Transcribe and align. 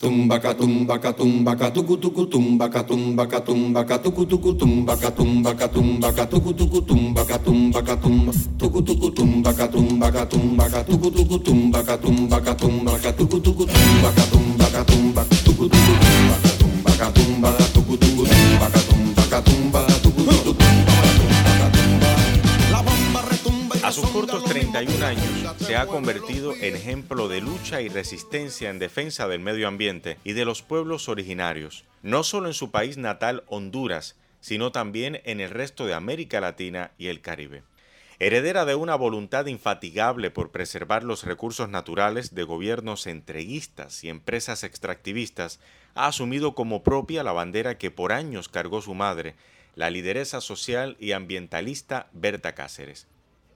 Tumbaca 0.00 0.54
tumbaca 0.56 1.12
tumbaca 1.12 1.70
tucu 1.70 1.94
tucu 2.00 2.24
tumbaca 2.26 2.80
tumbaca 2.82 3.38
tumbaca 3.44 3.98
tucu 3.98 4.24
tucu 4.24 4.54
tumbaca 4.56 5.10
tumbaca 5.12 5.68
tumbaca 5.68 6.24
tuku 6.26 6.52
tuku 6.56 6.80
tumbaca 6.80 7.36
tumbaca 7.44 7.96
tumba 8.00 8.32
tucu 8.56 8.80
tucu 8.80 9.10
tumbaca 9.12 9.68
tumbaca 9.68 10.24
tumbaca 10.24 10.80
tucu 10.88 11.10
tuku 11.10 11.38
tumbaca 11.44 11.98
tumbaca 12.00 12.54
tumbaca 12.56 13.12
tucu 13.12 13.40
tucu 13.44 13.66
tumbaca 13.68 14.24
tumbaca 14.32 14.84
tumbaca 14.88 15.36
tuku 15.44 15.68
tucu 15.68 15.92
tumbaca 16.00 16.50
tumbaca 16.56 17.06
tumbaca 17.12 17.69
31 24.72 25.04
años, 25.04 25.56
se 25.58 25.76
ha 25.76 25.86
convertido 25.86 26.54
en 26.54 26.76
ejemplo 26.76 27.26
de 27.26 27.40
lucha 27.40 27.80
y 27.80 27.88
resistencia 27.88 28.70
en 28.70 28.78
defensa 28.78 29.26
del 29.26 29.40
medio 29.40 29.66
ambiente 29.66 30.16
y 30.22 30.32
de 30.32 30.44
los 30.44 30.62
pueblos 30.62 31.08
originarios, 31.08 31.84
no 32.02 32.22
solo 32.22 32.46
en 32.46 32.54
su 32.54 32.70
país 32.70 32.96
natal 32.96 33.42
Honduras, 33.48 34.16
sino 34.40 34.70
también 34.70 35.22
en 35.24 35.40
el 35.40 35.50
resto 35.50 35.86
de 35.86 35.94
América 35.94 36.40
Latina 36.40 36.92
y 36.98 37.08
el 37.08 37.20
Caribe. 37.20 37.64
Heredera 38.20 38.64
de 38.64 38.76
una 38.76 38.94
voluntad 38.94 39.46
infatigable 39.46 40.30
por 40.30 40.52
preservar 40.52 41.02
los 41.02 41.24
recursos 41.24 41.68
naturales 41.68 42.34
de 42.36 42.44
gobiernos 42.44 43.08
entreguistas 43.08 44.04
y 44.04 44.08
empresas 44.08 44.62
extractivistas, 44.62 45.58
ha 45.96 46.06
asumido 46.06 46.54
como 46.54 46.84
propia 46.84 47.24
la 47.24 47.32
bandera 47.32 47.76
que 47.76 47.90
por 47.90 48.12
años 48.12 48.48
cargó 48.48 48.82
su 48.82 48.94
madre, 48.94 49.34
la 49.74 49.90
lideresa 49.90 50.40
social 50.40 50.96
y 51.00 51.10
ambientalista 51.10 52.08
Berta 52.12 52.54
Cáceres. 52.54 53.08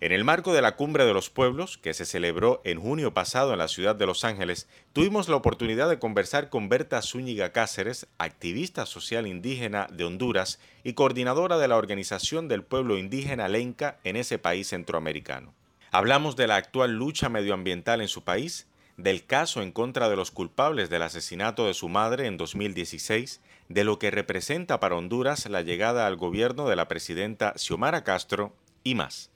En 0.04 0.12
el 0.12 0.22
marco 0.22 0.52
de 0.52 0.60
la 0.60 0.76
Cumbre 0.76 1.06
de 1.06 1.14
los 1.14 1.30
Pueblos, 1.30 1.78
que 1.78 1.94
se 1.94 2.04
celebró 2.04 2.60
en 2.64 2.78
junio 2.78 3.14
pasado 3.14 3.52
en 3.54 3.58
la 3.58 3.68
ciudad 3.68 3.96
de 3.96 4.04
Los 4.04 4.22
Ángeles, 4.22 4.68
tuvimos 4.92 5.30
la 5.30 5.36
oportunidad 5.36 5.88
de 5.88 5.98
conversar 5.98 6.50
con 6.50 6.68
Berta 6.68 7.00
Zúñiga 7.00 7.52
Cáceres, 7.52 8.06
activista 8.18 8.84
social 8.84 9.26
indígena 9.26 9.88
de 9.90 10.04
Honduras 10.04 10.60
y 10.82 10.92
coordinadora 10.92 11.56
de 11.56 11.68
la 11.68 11.78
Organización 11.78 12.48
del 12.48 12.62
Pueblo 12.62 12.98
Indígena 12.98 13.48
Lenca 13.48 13.96
en 14.04 14.16
ese 14.16 14.38
país 14.38 14.68
centroamericano. 14.68 15.54
Hablamos 15.90 16.36
de 16.36 16.48
la 16.48 16.56
actual 16.56 16.92
lucha 16.92 17.30
medioambiental 17.30 18.02
en 18.02 18.08
su 18.08 18.24
país, 18.24 18.66
del 18.98 19.24
caso 19.24 19.62
en 19.62 19.72
contra 19.72 20.10
de 20.10 20.16
los 20.16 20.30
culpables 20.30 20.90
del 20.90 21.00
asesinato 21.00 21.66
de 21.66 21.72
su 21.72 21.88
madre 21.88 22.26
en 22.26 22.36
2016, 22.36 23.40
de 23.70 23.84
lo 23.84 23.98
que 23.98 24.10
representa 24.10 24.80
para 24.80 24.96
Honduras 24.96 25.48
la 25.48 25.62
llegada 25.62 26.06
al 26.06 26.16
gobierno 26.16 26.68
de 26.68 26.76
la 26.76 26.88
presidenta 26.88 27.54
Xiomara 27.56 28.04
Castro 28.04 28.54
y 28.82 28.96
más. 28.96 29.30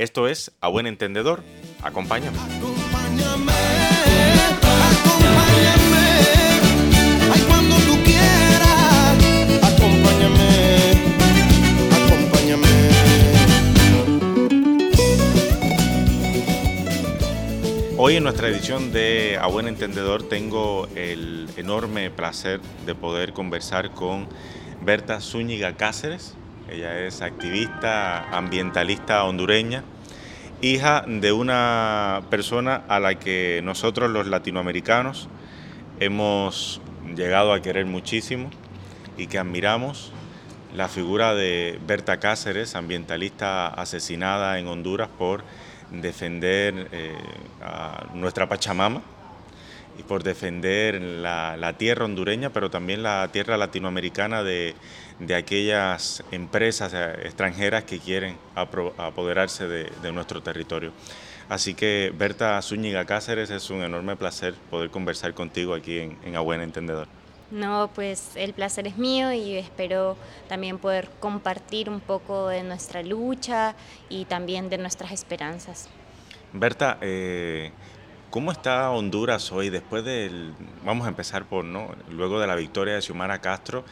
Esto 0.00 0.26
es 0.28 0.52
A 0.62 0.68
Buen 0.68 0.86
Entendedor. 0.86 1.42
Acompáñame. 1.82 2.38
Acompáñame, 2.38 3.52
acompáñame. 4.96 6.04
Ay, 7.30 7.42
cuando 7.46 7.76
tú 7.76 8.02
quieras. 8.02 9.18
Acompáñame, 9.62 10.94
acompáñame. 11.92 12.72
Hoy 17.98 18.16
en 18.16 18.22
nuestra 18.22 18.48
edición 18.48 18.92
de 18.92 19.36
A 19.38 19.48
Buen 19.48 19.68
Entendedor 19.68 20.26
tengo 20.26 20.88
el 20.96 21.46
enorme 21.58 22.10
placer 22.10 22.62
de 22.86 22.94
poder 22.94 23.34
conversar 23.34 23.90
con 23.90 24.30
Berta 24.80 25.20
Zúñiga 25.20 25.76
Cáceres. 25.76 26.38
Ella 26.70 27.00
es 27.00 27.20
activista 27.20 28.28
ambientalista 28.30 29.24
hondureña, 29.24 29.82
hija 30.60 31.04
de 31.06 31.32
una 31.32 32.22
persona 32.30 32.84
a 32.86 33.00
la 33.00 33.16
que 33.16 33.60
nosotros 33.64 34.08
los 34.08 34.28
latinoamericanos 34.28 35.28
hemos 35.98 36.80
llegado 37.16 37.52
a 37.52 37.60
querer 37.60 37.86
muchísimo 37.86 38.50
y 39.16 39.26
que 39.26 39.38
admiramos, 39.38 40.12
la 40.76 40.86
figura 40.86 41.34
de 41.34 41.80
Berta 41.84 42.20
Cáceres, 42.20 42.76
ambientalista 42.76 43.66
asesinada 43.66 44.60
en 44.60 44.68
Honduras 44.68 45.08
por 45.18 45.42
defender 45.90 46.88
eh, 46.92 47.16
a 47.60 48.06
nuestra 48.14 48.48
Pachamama, 48.48 49.02
y 50.00 50.02
por 50.02 50.22
defender 50.22 51.00
la, 51.00 51.74
tierra 51.76 52.06
hondureña, 52.06 52.50
pero 52.50 52.70
también 52.70 53.02
la 53.02 53.28
tierra 53.30 53.58
latinoamericana 53.58 54.42
de, 54.42 54.74
aquellas 55.36 56.24
empresas 56.30 56.94
eh, 56.94 57.12
extranjeras 57.24 57.84
que 57.84 57.98
quieren 57.98 58.38
apoderarse 58.54 59.68
de, 59.68 60.12
nuestro 60.12 60.42
territorio. 60.42 60.92
Así 61.50 61.74
que 61.74 62.12
Berta 62.16 62.60
Zúñiga 62.62 63.04
Cáceres, 63.04 63.50
es 63.50 63.68
un 63.68 63.82
enorme 63.82 64.16
placer 64.16 64.54
poder 64.70 64.90
conversar 64.90 65.34
contigo 65.34 65.74
aquí 65.74 65.98
en, 65.98 66.16
en 66.24 66.36
A 66.36 66.40
Buen 66.40 66.62
Entendedor. 66.62 67.08
No, 67.50 67.90
pues 67.94 68.30
el 68.36 68.54
placer 68.54 68.86
es 68.86 68.96
mío 68.96 69.32
y 69.32 69.56
espero 69.56 70.16
también 70.48 70.78
poder 70.78 71.10
compartir 71.18 71.90
un 71.90 72.00
poco 72.00 72.48
de 72.48 72.62
nuestra 72.62 73.02
lucha 73.02 73.74
y 74.08 74.24
también 74.24 74.70
de 74.70 74.78
nuestras 74.78 75.10
esperanzas. 75.10 75.88
Berta, 76.52 76.98
eh, 77.00 77.72
¿Cómo 78.30 78.52
está 78.52 78.88
Honduras 78.92 79.50
hoy 79.50 79.70
después 79.70 80.04
del, 80.04 80.54
vamos 80.84 81.04
a 81.06 81.08
empezar 81.08 81.46
por, 81.46 81.64
¿no? 81.64 81.88
Luego 82.08 82.38
de 82.38 82.46
la 82.46 82.54
victoria 82.54 82.94
de 82.94 83.02
Xiomara 83.02 83.40
Castro, 83.40 83.84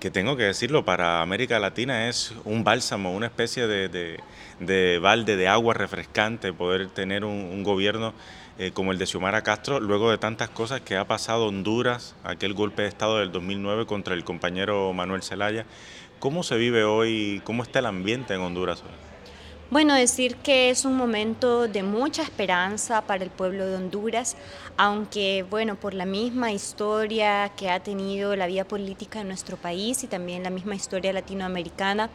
que 0.00 0.10
tengo 0.10 0.36
que 0.36 0.42
decirlo, 0.42 0.84
para 0.84 1.22
América 1.22 1.60
Latina 1.60 2.08
es 2.08 2.34
un 2.44 2.64
bálsamo, 2.64 3.14
una 3.14 3.26
especie 3.26 3.68
de, 3.68 4.98
balde 5.00 5.36
de 5.36 5.46
agua 5.46 5.74
refrescante 5.74 6.52
poder 6.52 6.88
tener 6.88 7.24
un, 7.24 7.62
gobierno 7.62 8.14
eh, 8.58 8.72
como 8.72 8.90
el 8.90 8.98
de 8.98 9.06
Xiomara 9.06 9.42
Castro, 9.42 9.78
luego 9.78 10.10
de 10.10 10.18
tantas 10.18 10.48
cosas 10.50 10.80
que 10.80 10.96
ha 10.96 11.06
pasado 11.06 11.46
Honduras, 11.46 12.16
aquel 12.24 12.52
golpe 12.52 12.82
de 12.82 12.88
Estado 12.88 13.18
del 13.18 13.30
2009 13.30 13.86
contra 13.86 14.14
el 14.14 14.24
compañero 14.24 14.92
Manuel 14.92 15.22
Zelaya. 15.22 15.66
¿Cómo 16.18 16.42
se 16.42 16.56
vive 16.56 16.82
hoy? 16.82 17.42
¿Cómo 17.44 17.62
está 17.62 17.78
el 17.78 17.86
ambiente 17.86 18.34
en 18.34 18.40
Honduras 18.40 18.82
hoy? 18.82 19.13
Bueno, 19.74 19.94
decir 19.94 20.36
que 20.36 20.70
es 20.70 20.84
un 20.84 20.96
momento 20.96 21.66
de 21.66 21.82
mucha 21.82 22.22
esperanza 22.22 23.02
para 23.02 23.24
el 23.24 23.30
pueblo 23.30 23.66
de 23.66 23.74
Honduras, 23.74 24.36
aunque, 24.76 25.44
bueno, 25.50 25.74
por 25.74 25.94
la 25.94 26.06
misma 26.06 26.52
historia 26.52 27.50
que 27.56 27.68
ha 27.68 27.80
tenido 27.80 28.36
la 28.36 28.46
vida 28.46 28.62
política 28.62 29.22
en 29.22 29.26
nuestro 29.26 29.56
país 29.56 30.04
y 30.04 30.06
también 30.06 30.44
la 30.44 30.50
misma 30.50 30.76
historia 30.76 31.12
latinoamericana, 31.12 32.08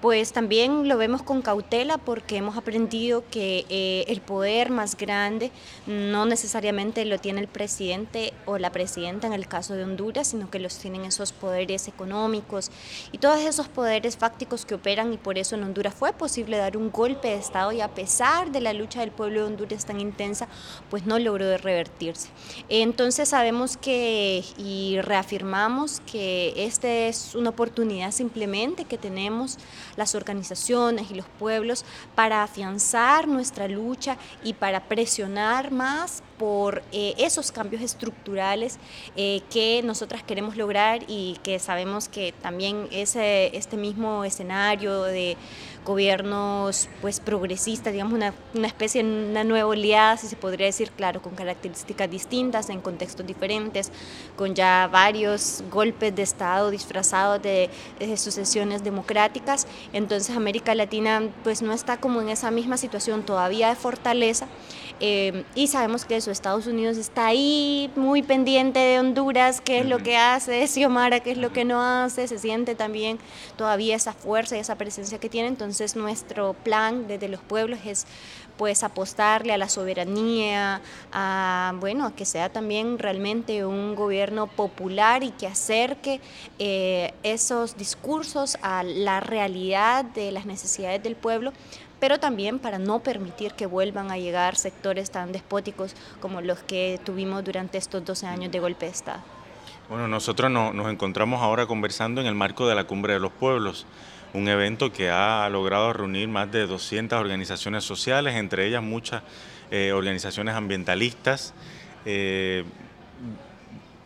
pues 0.00 0.32
también 0.32 0.88
lo 0.88 0.98
vemos 0.98 1.22
con 1.22 1.42
cautela 1.42 1.96
porque 1.96 2.36
hemos 2.36 2.56
aprendido 2.56 3.24
que 3.30 3.64
eh, 3.70 4.04
el 4.08 4.20
poder 4.20 4.70
más 4.70 4.96
grande 4.96 5.50
no 5.86 6.26
necesariamente 6.26 7.04
lo 7.06 7.18
tiene 7.18 7.40
el 7.40 7.48
presidente 7.48 8.34
o 8.44 8.58
la 8.58 8.70
presidenta 8.70 9.26
en 9.26 9.32
el 9.32 9.48
caso 9.48 9.74
de 9.74 9.84
Honduras, 9.84 10.28
sino 10.28 10.50
que 10.50 10.58
los 10.58 10.76
tienen 10.78 11.04
esos 11.04 11.32
poderes 11.32 11.88
económicos 11.88 12.70
y 13.10 13.18
todos 13.18 13.40
esos 13.40 13.68
poderes 13.68 14.16
fácticos 14.16 14.66
que 14.66 14.74
operan 14.74 15.12
y 15.12 15.16
por 15.16 15.38
eso 15.38 15.54
en 15.54 15.64
Honduras 15.64 15.94
fue 15.94 16.12
posible 16.12 16.58
dar 16.58 16.76
un 16.76 16.90
golpe 16.96 17.28
de 17.28 17.36
Estado 17.36 17.70
y 17.70 17.80
a 17.80 17.88
pesar 17.88 18.50
de 18.50 18.60
la 18.60 18.72
lucha 18.72 19.00
del 19.00 19.12
pueblo 19.12 19.40
de 19.40 19.46
Honduras 19.46 19.84
tan 19.84 20.00
intensa, 20.00 20.48
pues 20.90 21.06
no 21.06 21.18
logró 21.18 21.56
revertirse. 21.58 22.30
Entonces 22.68 23.28
sabemos 23.28 23.76
que 23.76 24.42
y 24.56 24.98
reafirmamos 25.02 26.00
que 26.10 26.54
esta 26.56 26.88
es 26.88 27.34
una 27.34 27.50
oportunidad 27.50 28.10
simplemente 28.10 28.86
que 28.86 28.98
tenemos 28.98 29.58
las 29.96 30.14
organizaciones 30.14 31.10
y 31.10 31.14
los 31.14 31.26
pueblos 31.38 31.84
para 32.14 32.42
afianzar 32.42 33.28
nuestra 33.28 33.68
lucha 33.68 34.16
y 34.42 34.54
para 34.54 34.88
presionar 34.88 35.70
más 35.70 36.22
por 36.38 36.82
eh, 36.92 37.14
esos 37.18 37.52
cambios 37.52 37.82
estructurales 37.82 38.78
eh, 39.16 39.40
que 39.50 39.82
nosotras 39.84 40.22
queremos 40.22 40.56
lograr 40.56 41.02
y 41.08 41.38
que 41.42 41.58
sabemos 41.58 42.08
que 42.08 42.32
también 42.42 42.88
ese, 42.90 43.56
este 43.56 43.76
mismo 43.76 44.24
escenario 44.24 45.02
de 45.02 45.36
gobiernos 45.86 46.88
pues 47.00 47.20
progresistas, 47.20 47.92
digamos 47.92 48.12
una, 48.12 48.34
una 48.54 48.66
especie, 48.66 49.02
una 49.02 49.44
nueva 49.44 49.68
oleada, 49.68 50.16
si 50.16 50.26
se 50.26 50.36
podría 50.36 50.66
decir, 50.66 50.90
claro, 50.90 51.22
con 51.22 51.34
características 51.34 52.10
distintas, 52.10 52.68
en 52.68 52.80
contextos 52.80 53.26
diferentes, 53.26 53.92
con 54.36 54.54
ya 54.54 54.88
varios 54.92 55.62
golpes 55.70 56.14
de 56.14 56.22
Estado 56.22 56.70
disfrazados 56.70 57.40
de, 57.40 57.70
sucesiones 58.16 58.82
democráticas. 58.82 59.66
Entonces 59.92 60.36
América 60.36 60.74
Latina 60.74 61.22
pues 61.44 61.62
no 61.62 61.72
está 61.72 61.98
como 61.98 62.20
en 62.20 62.30
esa 62.30 62.50
misma 62.50 62.76
situación 62.76 63.22
todavía 63.22 63.68
de 63.68 63.76
fortaleza 63.76 64.48
eh, 64.98 65.44
y 65.54 65.66
sabemos 65.66 66.06
que 66.06 66.16
eso, 66.16 66.30
Estados 66.30 66.66
Unidos 66.66 66.96
está 66.96 67.26
ahí 67.26 67.90
muy 67.96 68.22
pendiente 68.22 68.78
de 68.78 68.98
Honduras, 68.98 69.60
qué 69.60 69.80
es 69.80 69.86
lo 69.86 69.98
que 69.98 70.16
hace, 70.16 70.66
Xiomara, 70.66 71.20
qué 71.20 71.32
es 71.32 71.38
lo 71.38 71.52
que 71.52 71.66
no 71.66 71.82
hace, 71.82 72.26
se 72.26 72.38
siente 72.38 72.74
también 72.74 73.18
todavía 73.56 73.94
esa 73.94 74.14
fuerza 74.14 74.56
y 74.56 74.60
esa 74.60 74.76
presencia 74.76 75.18
que 75.18 75.28
tiene, 75.28 75.48
entonces 75.48 75.75
entonces 75.76 75.94
nuestro 75.94 76.54
plan 76.54 77.06
desde 77.06 77.28
los 77.28 77.40
pueblos 77.40 77.80
es 77.84 78.06
pues 78.56 78.82
apostarle 78.82 79.52
a 79.52 79.58
la 79.58 79.68
soberanía, 79.68 80.80
a 81.12 81.74
bueno, 81.78 82.16
que 82.16 82.24
sea 82.24 82.50
también 82.50 82.98
realmente 82.98 83.66
un 83.66 83.94
gobierno 83.94 84.46
popular 84.46 85.22
y 85.22 85.32
que 85.32 85.46
acerque 85.46 86.22
eh, 86.58 87.12
esos 87.22 87.76
discursos 87.76 88.56
a 88.62 88.84
la 88.84 89.20
realidad 89.20 90.06
de 90.06 90.32
las 90.32 90.46
necesidades 90.46 91.02
del 91.02 91.14
pueblo, 91.14 91.52
pero 92.00 92.18
también 92.18 92.58
para 92.58 92.78
no 92.78 93.00
permitir 93.00 93.52
que 93.52 93.66
vuelvan 93.66 94.10
a 94.10 94.16
llegar 94.16 94.56
sectores 94.56 95.10
tan 95.10 95.30
despóticos 95.30 95.94
como 96.22 96.40
los 96.40 96.60
que 96.60 96.98
tuvimos 97.04 97.44
durante 97.44 97.76
estos 97.76 98.02
12 98.02 98.26
años 98.26 98.50
de 98.50 98.60
golpe 98.60 98.86
de 98.86 98.92
Estado. 98.92 99.20
Bueno, 99.90 100.08
nosotros 100.08 100.50
nos 100.50 100.90
encontramos 100.90 101.42
ahora 101.42 101.66
conversando 101.66 102.22
en 102.22 102.26
el 102.26 102.34
marco 102.34 102.66
de 102.66 102.74
la 102.74 102.84
Cumbre 102.84 103.12
de 103.12 103.20
los 103.20 103.30
Pueblos, 103.30 103.86
un 104.36 104.48
evento 104.48 104.92
que 104.92 105.08
ha 105.08 105.48
logrado 105.48 105.94
reunir 105.94 106.28
más 106.28 106.52
de 106.52 106.66
200 106.66 107.18
organizaciones 107.18 107.84
sociales, 107.84 108.34
entre 108.34 108.66
ellas 108.66 108.82
muchas 108.82 109.22
eh, 109.70 109.92
organizaciones 109.92 110.54
ambientalistas. 110.54 111.54
Eh, 112.04 112.64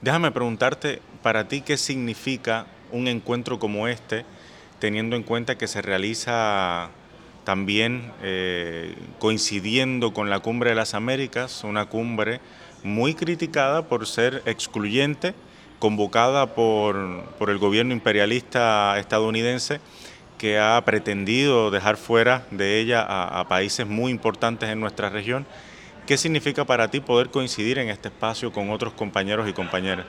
déjame 0.01 0.31
preguntarte, 0.31 1.03
para 1.23 1.49
ti, 1.49 1.63
¿qué 1.63 1.77
significa 1.77 2.67
un 2.93 3.09
encuentro 3.09 3.59
como 3.59 3.89
este, 3.89 4.25
teniendo 4.79 5.17
en 5.17 5.25
cuenta 5.25 5.59
que 5.59 5.67
se 5.67 5.83
realiza 5.83 6.91
también 7.43 8.13
eh, 8.23 8.95
coincidiendo 9.19 10.13
con 10.15 10.31
la 10.31 10.39
Cumbre 10.39 10.71
de 10.71 10.77
las 10.77 10.95
Américas, 10.95 11.65
una 11.65 11.87
cumbre 11.87 12.41
muy 12.85 13.15
criticada 13.15 13.89
por 13.89 14.07
ser 14.07 14.43
excluyente, 14.47 15.35
convocada 15.81 16.55
por, 16.55 17.25
el 17.49 17.59
gobierno 17.59 17.93
imperialista 17.93 18.97
estadounidense 18.99 19.81
que 20.41 20.59
ha 20.59 20.83
pretendido 20.87 21.71
dejar 21.71 21.99
fuera 21.99 22.47
de 22.51 22.81
ella 22.81 23.05
a, 23.07 23.47
países 23.47 23.87
muy 23.87 24.11
importantes 24.11 24.71
en 24.71 24.81
nuestra 24.81 25.11
región. 25.11 25.45
¿Qué 26.07 26.17
significa 26.17 26.65
para 26.65 26.91
ti 26.91 27.01
poder 27.01 27.29
coincidir 27.29 27.77
en 27.77 27.91
este 27.91 28.09
espacio 28.09 28.51
con 28.51 28.71
otros 28.71 28.95
compañeros 28.95 29.47
y 29.51 29.53
compañeras? 29.53 30.07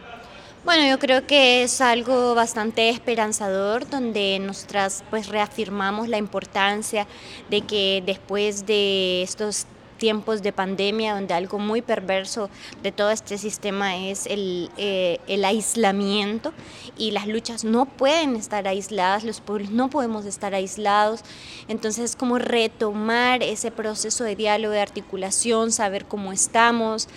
Bueno, 0.63 0.87
yo 0.87 0.99
creo 0.99 1.27
que 1.27 1.63
es 1.63 1.81
algo 1.81 2.33
bastante 2.33 2.87
esperanzador 2.87 3.89
donde 3.89 4.39
nosotras 4.39 5.03
pues 5.09 5.27
reafirmamos 5.27 6.07
la 6.07 6.17
importancia 6.17 7.07
de 7.49 7.63
que 7.63 8.01
después 8.05 8.65
de 8.65 9.23
estos 9.23 9.65
tiempos 10.01 10.41
de 10.41 10.51
pandemia, 10.51 11.13
donde 11.13 11.35
algo 11.35 11.59
muy 11.59 11.83
perverso 11.83 12.49
de 12.81 12.91
todo 12.91 13.11
este 13.11 13.37
sistema 13.37 13.95
es 13.95 14.25
el, 14.25 14.71
eh, 14.77 15.19
el 15.27 15.45
aislamiento 15.45 16.53
y 16.97 17.11
las 17.11 17.27
luchas 17.27 17.63
no 17.63 17.85
pueden 17.85 18.35
estar 18.35 18.67
aisladas, 18.67 19.23
los 19.23 19.41
pueblos 19.41 19.69
no 19.69 19.91
podemos 19.91 20.25
estar 20.25 20.55
aislados. 20.55 21.21
Entonces, 21.67 22.05
es 22.05 22.15
como 22.15 22.39
retomar 22.39 23.43
ese 23.43 23.69
proceso 23.69 24.23
de 24.23 24.35
diálogo, 24.35 24.73
de 24.73 24.81
articulación, 24.81 25.71
saber 25.71 26.05
cómo 26.05 26.33
estamos 26.33 27.07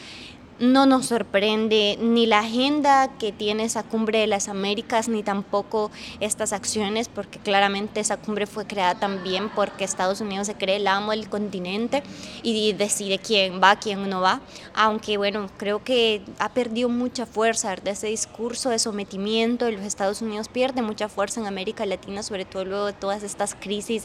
no 0.60 0.86
nos 0.86 1.06
sorprende 1.06 1.98
ni 2.00 2.26
la 2.26 2.40
agenda 2.40 3.10
que 3.18 3.32
tiene 3.32 3.64
esa 3.64 3.82
cumbre 3.82 4.20
de 4.20 4.26
las 4.26 4.48
Américas, 4.48 5.08
ni 5.08 5.22
tampoco 5.22 5.90
estas 6.20 6.52
acciones, 6.52 7.08
porque 7.08 7.38
claramente 7.38 8.00
esa 8.00 8.16
cumbre 8.16 8.46
fue 8.46 8.66
creada 8.66 8.94
también 8.94 9.48
porque 9.50 9.84
Estados 9.84 10.20
Unidos 10.20 10.46
se 10.46 10.54
cree 10.54 10.76
el 10.76 10.86
amo 10.86 11.10
del 11.10 11.28
continente 11.28 12.02
y 12.42 12.72
decide 12.72 13.18
quién 13.18 13.60
va, 13.62 13.76
quién 13.76 14.08
no 14.08 14.20
va. 14.20 14.40
Aunque 14.74 15.16
bueno, 15.16 15.50
creo 15.56 15.82
que 15.82 16.22
ha 16.38 16.50
perdido 16.50 16.88
mucha 16.88 17.26
fuerza 17.26 17.74
de 17.76 17.90
ese 17.90 18.08
discurso 18.08 18.70
de 18.70 18.78
sometimiento 18.78 19.64
de 19.64 19.72
los 19.72 19.82
Estados 19.82 20.22
Unidos, 20.22 20.48
pierde 20.48 20.82
mucha 20.82 21.08
fuerza 21.08 21.40
en 21.40 21.46
América 21.46 21.84
Latina, 21.84 22.22
sobre 22.22 22.44
todo 22.44 22.64
luego 22.64 22.86
de 22.86 22.92
todas 22.92 23.22
estas 23.22 23.54
crisis 23.54 24.04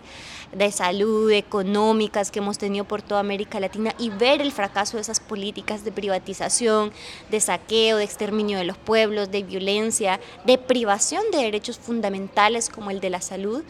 de 0.55 0.71
salud, 0.71 1.31
económicas 1.31 2.31
que 2.31 2.39
hemos 2.39 2.57
tenido 2.57 2.85
por 2.85 3.01
toda 3.01 3.19
América 3.19 3.59
Latina 3.59 3.93
y 3.99 4.09
ver 4.09 4.41
el 4.41 4.51
fracaso 4.51 4.97
de 4.97 5.01
esas 5.01 5.19
políticas 5.19 5.83
de 5.83 5.91
privatización 5.91 6.38
de 6.39 7.39
saqueo, 7.39 7.97
de 7.97 8.03
exterminio 8.03 8.57
de 8.57 8.63
los 8.63 8.77
pueblos, 8.77 9.31
de 9.31 9.43
violencia, 9.43 10.19
de 10.45 10.57
privación 10.57 11.23
de 11.31 11.39
derechos 11.39 11.77
fundamentales 11.77 12.69
como 12.69 12.91
el 12.91 12.99
de 12.99 13.09
la 13.09 13.21
salud. 13.21 13.63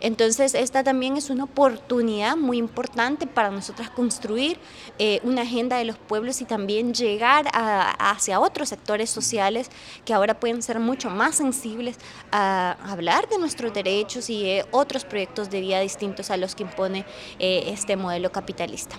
Entonces, 0.00 0.54
esta 0.54 0.84
también 0.84 1.16
es 1.16 1.30
una 1.30 1.44
oportunidad 1.44 2.36
muy 2.36 2.58
importante 2.58 3.26
para 3.26 3.50
nosotras 3.50 3.90
construir 3.90 4.58
eh, 4.98 5.20
una 5.22 5.42
agenda 5.42 5.78
de 5.78 5.84
los 5.84 5.96
pueblos 5.96 6.40
y 6.40 6.44
también 6.44 6.92
llegar 6.92 7.46
hacia 7.52 8.40
otros 8.40 8.68
sectores 8.68 9.10
sociales 9.10 9.70
que 10.04 10.12
ahora 10.12 10.38
pueden 10.38 10.62
ser 10.62 10.80
mucho 10.80 11.10
más 11.10 11.36
sensibles 11.36 11.98
a 12.32 12.76
hablar 12.90 13.28
de 13.28 13.38
nuestros 13.38 13.72
derechos 13.72 14.28
y 14.30 14.42
de 14.42 14.66
otros 14.70 15.04
proyectos 15.04 15.50
de 15.50 15.60
vida 15.60 15.80
distintos 15.80 16.30
a 16.30 16.36
los 16.36 16.54
que 16.54 16.64
impone 16.64 17.04
eh, 17.38 17.64
este 17.68 17.96
modelo 17.96 18.30
capitalista. 18.30 18.96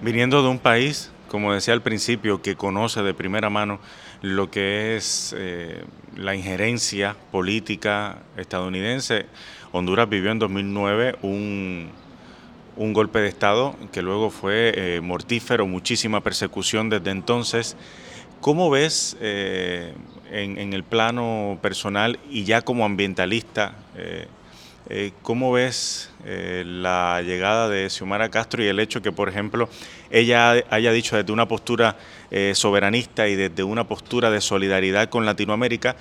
Viniendo 0.00 0.42
de 0.42 0.48
un 0.48 0.58
país 0.58 1.10
como 1.30 1.54
decía 1.54 1.74
al 1.74 1.80
principio, 1.80 2.42
que 2.42 2.56
conoce 2.56 3.02
de 3.02 3.14
primera 3.14 3.50
mano 3.50 3.78
lo 4.20 4.50
que 4.50 4.96
es 4.96 5.32
eh, 5.38 5.84
la 6.16 6.34
injerencia 6.34 7.14
política 7.30 8.18
estadounidense. 8.36 9.26
Honduras 9.70 10.08
vivió 10.08 10.32
en 10.32 10.40
2009 10.40 11.18
un, 11.22 11.90
un 12.76 12.92
golpe 12.92 13.20
de 13.20 13.28
Estado 13.28 13.76
que 13.92 14.02
luego 14.02 14.30
fue 14.30 14.72
eh, 14.74 15.00
mortífero, 15.00 15.68
muchísima 15.68 16.20
persecución 16.20 16.90
desde 16.90 17.12
entonces. 17.12 17.76
¿Cómo 18.40 18.68
ves 18.68 19.16
eh, 19.20 19.94
en, 20.32 20.72
el 20.72 20.82
plano 20.82 21.60
personal 21.62 22.18
y 22.28 22.42
ya 22.42 22.62
como 22.62 22.84
ambientalista, 22.84 23.76
cómo 25.22 25.52
ves 25.52 26.10
la 26.24 27.22
llegada 27.22 27.68
de 27.68 27.88
Xiomara 27.88 28.28
Castro 28.28 28.62
y 28.62 28.66
el 28.66 28.80
hecho 28.80 29.02
que, 29.02 29.12
por 29.12 29.28
ejemplo, 29.28 29.68
ella 30.10 30.52
haya 30.70 30.92
dicho 30.92 31.16
desde 31.16 31.32
una 31.32 31.46
postura 31.46 31.96
eh, 32.30 32.52
soberanista 32.54 33.28
y 33.28 33.36
desde 33.36 33.62
una 33.62 33.84
postura 33.84 34.30
de 34.30 34.40
solidaridad 34.40 35.08
con 35.08 35.24
Latinoamérica 35.24 35.96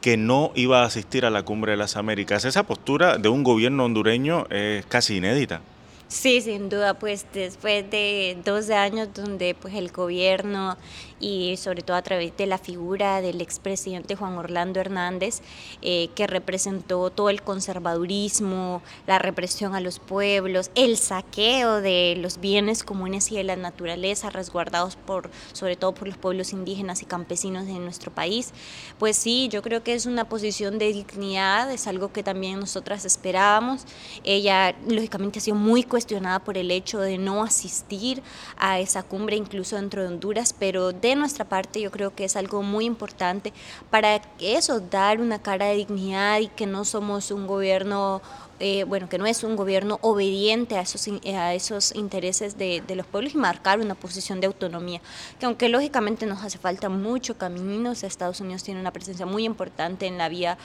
que 0.00 0.16
no 0.16 0.52
iba 0.54 0.82
a 0.82 0.86
asistir 0.86 1.24
a 1.24 1.30
la 1.30 1.42
Cumbre 1.42 1.72
de 1.72 1.78
las 1.78 1.96
Américas. 1.96 2.44
Esa 2.44 2.64
postura 2.64 3.16
de 3.16 3.30
un 3.30 3.42
gobierno 3.42 3.84
hondureño 3.84 4.46
es 4.50 4.84
casi 4.86 5.16
inédita. 5.16 5.62
Sí, 6.08 6.42
sin 6.42 6.68
duda, 6.68 6.94
pues 6.94 7.26
después 7.32 7.90
de 7.90 8.36
12 8.44 8.74
años 8.74 9.08
donde 9.14 9.54
pues 9.54 9.74
el 9.74 9.90
gobierno 9.90 10.76
y 11.20 11.56
sobre 11.56 11.82
todo 11.82 11.96
a 11.96 12.02
través 12.02 12.36
de 12.36 12.46
la 12.46 12.58
figura 12.58 13.20
del 13.20 13.40
expresidente 13.40 14.16
Juan 14.16 14.36
Orlando 14.36 14.80
Hernández, 14.80 15.40
eh, 15.82 16.08
que 16.14 16.26
representó 16.26 17.10
todo 17.10 17.30
el 17.30 17.42
conservadurismo, 17.42 18.82
la 19.06 19.18
represión 19.18 19.74
a 19.74 19.80
los 19.80 19.98
pueblos, 19.98 20.70
el 20.74 20.96
saqueo 20.96 21.80
de 21.80 22.16
los 22.18 22.40
bienes 22.40 22.82
comunes 22.82 23.30
y 23.32 23.36
de 23.36 23.44
la 23.44 23.56
naturaleza 23.56 24.30
resguardados 24.30 24.96
por, 24.96 25.30
sobre 25.52 25.76
todo 25.76 25.94
por 25.94 26.08
los 26.08 26.18
pueblos 26.18 26.52
indígenas 26.52 27.02
y 27.02 27.06
campesinos 27.06 27.66
de 27.66 27.74
nuestro 27.74 28.12
país. 28.12 28.52
Pues 28.98 29.16
sí, 29.16 29.48
yo 29.50 29.62
creo 29.62 29.82
que 29.82 29.94
es 29.94 30.06
una 30.06 30.28
posición 30.28 30.78
de 30.78 30.92
dignidad, 30.92 31.70
es 31.70 31.86
algo 31.86 32.12
que 32.12 32.22
también 32.22 32.60
nosotras 32.60 33.04
esperábamos. 33.04 33.84
Ella, 34.24 34.74
lógicamente, 34.88 35.38
ha 35.38 35.42
sido 35.42 35.56
muy 35.56 35.84
cuestionada 35.84 36.40
por 36.40 36.58
el 36.58 36.70
hecho 36.70 37.00
de 37.00 37.18
no 37.18 37.42
asistir 37.42 38.22
a 38.56 38.80
esa 38.80 39.02
cumbre, 39.02 39.36
incluso 39.36 39.76
dentro 39.76 40.02
de 40.02 40.08
Honduras, 40.08 40.54
pero 40.58 40.92
de 40.92 41.13
nuestra 41.16 41.44
parte 41.44 41.80
yo 41.80 41.90
creo 41.90 42.14
que 42.14 42.24
es 42.24 42.36
algo 42.36 42.62
muy 42.62 42.84
importante 42.84 43.52
para 43.90 44.20
eso, 44.38 44.80
dar 44.80 45.20
una 45.20 45.40
cara 45.40 45.66
de 45.66 45.76
dignidad 45.76 46.40
y 46.40 46.48
que 46.48 46.66
no 46.66 46.84
somos 46.84 47.30
un 47.30 47.46
gobierno 47.46 48.22
eh, 48.60 48.84
bueno, 48.84 49.08
que 49.08 49.18
no 49.18 49.26
es 49.26 49.42
un 49.42 49.56
gobierno 49.56 49.98
obediente 50.00 50.76
a 50.76 50.82
esos, 50.82 51.08
a 51.26 51.54
esos 51.54 51.94
intereses 51.96 52.56
de, 52.56 52.82
los 52.94 53.06
pueblos 53.06 53.34
y 53.34 53.38
marcar 53.38 53.80
una 53.80 53.96
posición 53.96 54.40
de 54.40 54.46
autonomía, 54.46 55.00
que 55.40 55.46
aunque 55.46 55.68
lógicamente 55.68 56.26
nos 56.26 56.42
hace 56.44 56.58
falta 56.58 56.88
mucho 56.88 57.36
camino, 57.36 57.92
Estados 57.92 58.40
Unidos 58.40 58.62
tiene 58.62 58.80
una 58.80 58.92
presencia 58.92 59.26
muy 59.26 59.44
importante 59.44 60.06
en 60.06 60.18
la 60.18 60.28
vía 60.28 60.56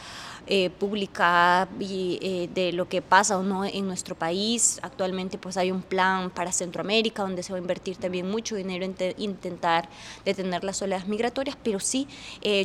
eh, 0.46 0.70
pública 0.70 1.68
y, 1.80 2.20
eh, 2.22 2.50
de 2.54 2.74
lo 2.74 2.88
que 2.88 3.02
pasa 3.02 3.38
o 3.38 3.44
no 3.44 3.66
en 3.66 3.88
nuestro 3.88 4.14
país. 4.14 4.80
Actualmente 4.84 5.38
pues 5.38 5.58
hay 5.58 5.72
un 5.72 5.82
plan 5.82 6.30
para 6.30 6.52
Centroamérica 6.52 7.24
donde 7.24 7.44
se 7.44 7.54
va 7.54 7.58
a 7.58 7.62
invertir 7.62 7.98
también 7.98 8.30
mucho 8.30 8.56
dinero 8.56 8.86
en 8.86 8.96
intentar 9.18 9.90
detener 10.26 10.64
las 10.64 10.82
oleadas 10.82 11.08
migratorias, 11.08 11.58
pero 11.64 11.80
sí, 11.80 12.08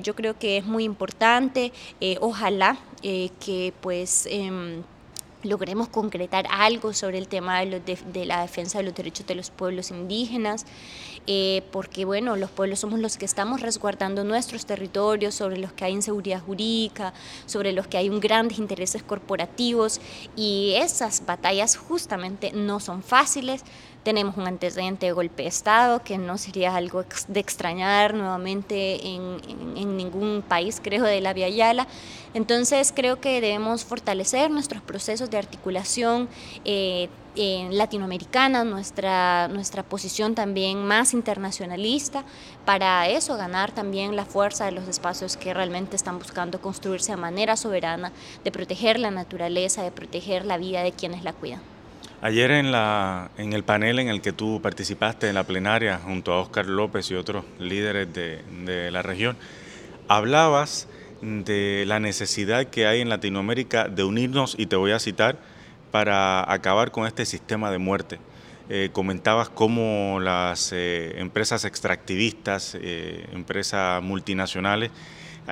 yo 0.03 0.15
creo 0.15 0.39
que 0.39 0.59
es 0.59 0.67
muy 0.67 0.85
importante, 0.85 1.73
ojalá 2.21 2.77
que 3.03 3.73
pues... 3.81 4.29
Em, 5.45 5.51
logremos 5.51 5.89
concretar 5.89 6.47
algo 6.51 6.93
sobre 6.93 7.19
el 7.19 7.29
tema 7.29 7.61
de, 7.61 8.25
la 8.25 8.43
defensa 8.43 8.79
de 8.79 8.85
los 8.85 8.95
derechos 8.95 9.27
de 9.27 9.35
los 9.35 9.51
pueblos 9.51 9.91
indígenas, 9.91 10.67
eh, 11.27 11.63
porque 11.71 12.05
bueno, 12.05 12.37
los 12.37 12.51
pueblos 12.51 12.81
somos 12.81 12.99
los 13.01 13.17
que 13.17 13.25
estamos 13.25 13.61
resguardando 13.61 14.25
nuestros 14.25 14.67
territorios, 14.67 15.35
sobre 15.35 15.59
los 15.59 15.73
que 15.73 15.85
hay 15.85 15.93
inseguridad 15.93 16.41
jurídica, 16.41 17.13
sobre 17.47 17.73
los 17.73 17.87
que 17.87 17.99
hay 17.99 18.09
grandes 18.19 18.59
intereses 18.59 19.03
corporativos 19.03 20.01
y 20.37 20.75
esas 20.77 21.25
batallas 21.27 21.77
justamente 21.77 22.53
no 22.53 22.81
son 22.81 23.03
fáciles. 23.03 23.63
Tenemos 24.05 24.37
un 24.37 24.47
antecedente 24.47 25.07
de 25.07 25.13
golpe 25.13 25.45
de 25.45 25.49
Estado 25.49 26.03
que 26.03 26.19
no 26.19 26.37
sería 26.37 26.77
algo 26.77 27.05
de 27.27 27.41
extrañar 27.41 28.13
nuevamente 28.13 29.07
en, 29.07 29.97
ningún 29.97 30.45
país, 30.47 30.81
creo, 30.83 31.05
de 31.05 31.21
la 31.23 31.33
Via 31.33 31.49
Yala. 31.49 31.87
Entonces 32.35 32.93
creo 32.95 33.21
que 33.21 33.41
debemos 33.41 33.85
fortalecer 33.85 34.51
nuestros 34.51 34.83
procesos 34.83 35.31
de 35.31 35.39
articulación 35.39 36.29
eh, 36.65 37.09
latinoamericana, 37.71 38.63
nuestra, 38.65 39.49
nuestra 39.49 39.83
posición 39.83 40.35
también 40.35 40.85
más 40.85 41.15
internacionalista, 41.15 42.25
para 42.65 43.09
eso 43.09 43.37
ganar 43.37 43.73
también 43.73 44.17
la 44.17 44.25
fuerza 44.25 44.67
de 44.67 44.73
los 44.73 44.87
espacios 44.87 45.37
que 45.37 45.55
realmente 45.55 45.97
están 45.97 46.19
buscando 46.19 46.61
construirse 46.61 47.13
de 47.13 47.17
manera 47.17 47.57
soberana, 47.57 48.13
de 48.45 48.53
proteger 48.53 49.01
la 49.01 49.11
naturaleza, 49.11 49.83
de 49.83 49.91
proteger 49.91 50.45
la 50.45 50.59
vida 50.59 50.83
de 50.83 50.93
quienes 50.93 51.25
la 51.25 51.33
cuidan. 51.33 51.74
Ayer 52.25 52.53
en, 52.53 53.53
el 53.53 53.65
panel 53.65 53.99
en 53.99 54.09
el 54.09 54.23
que 54.23 54.33
tú 54.33 54.63
participaste 54.63 55.29
en 55.29 55.35
la 55.35 55.45
plenaria 55.45 55.99
junto 55.99 56.33
a 56.33 56.41
Óscar 56.41 56.65
López 56.65 57.11
y 57.11 57.17
otros 57.17 57.45
líderes 57.59 58.15
de, 58.15 58.41
de 58.65 58.91
la 58.91 59.03
región, 59.03 59.37
hablabas 60.09 60.89
de 61.21 61.85
la 61.87 62.01
necesidad 62.01 62.65
que 62.69 62.87
hay 62.87 63.03
en 63.03 63.11
Latinoamérica 63.11 63.89
de 63.89 64.05
unirnos, 64.05 64.55
y 64.59 64.65
te 64.65 64.77
voy 64.77 64.93
a 64.93 65.01
citar, 65.01 65.37
para 65.91 66.51
acabar 66.51 66.93
con 66.93 67.07
este 67.07 67.27
sistema 67.27 67.71
de 67.71 67.77
muerte. 67.77 68.19
Eh, 68.71 68.89
comentabas 68.91 69.51
cómo 69.51 70.19
las 70.19 70.73
eh, 70.73 71.21
empresas 71.21 71.67
extractivistas, 71.67 72.75
eh, 72.81 73.27
empresas 73.35 74.03
multinacionales, 74.03 74.93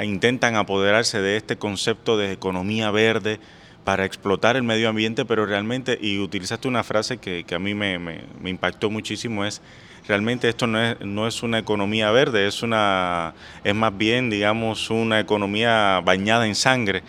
intentan 0.03 0.57
apoderarse 0.57 1.21
de 1.21 1.37
este 1.37 1.59
concepto 1.59 2.17
de 2.17 2.33
economía 2.33 2.91
verde 2.91 3.41
para 3.85 4.05
explotar 4.05 4.57
el 4.57 4.63
medio 4.63 4.89
ambiente, 4.89 5.25
pero 5.25 5.47
realmente, 5.47 5.99
y 6.01 6.19
utilizaste 6.19 6.69
una 6.69 6.85
frase 6.85 7.19
que, 7.19 7.45
a 7.55 7.59
mí 7.59 7.75
me, 7.75 7.99
me 7.99 8.51
impactó 8.51 8.91
muchísimo, 8.91 9.45
es 9.45 9.61
realmente 10.07 10.49
esto 10.49 10.67
no 10.67 10.83
es, 10.83 11.01
no 11.01 11.27
es 11.27 11.43
una 11.43 11.59
economía 11.59 12.11
verde, 12.11 12.47
es, 12.47 12.63
una, 12.63 13.35
es 13.65 13.75
más 13.75 13.97
bien, 13.97 14.31
digamos, 14.31 14.91
una 14.91 15.21
economía 15.21 16.01
bañada 16.05 16.47
en 16.47 16.55
sangre. 16.55 17.03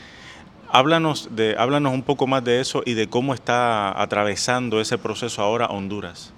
Háblanos, 0.70 1.30
de, 1.32 1.56
háblanos 1.58 1.94
un 1.94 2.03
poco 2.03 2.25
más 2.27 2.44
de 2.44 2.60
eso 2.60 2.82
y 2.86 2.94
de 2.94 3.08
cómo 3.08 3.34
está 3.34 4.01
atravesando 4.01 4.82
ese 4.82 4.98
proceso 4.98 5.42
ahora 5.42 5.68
Honduras. 5.68 6.34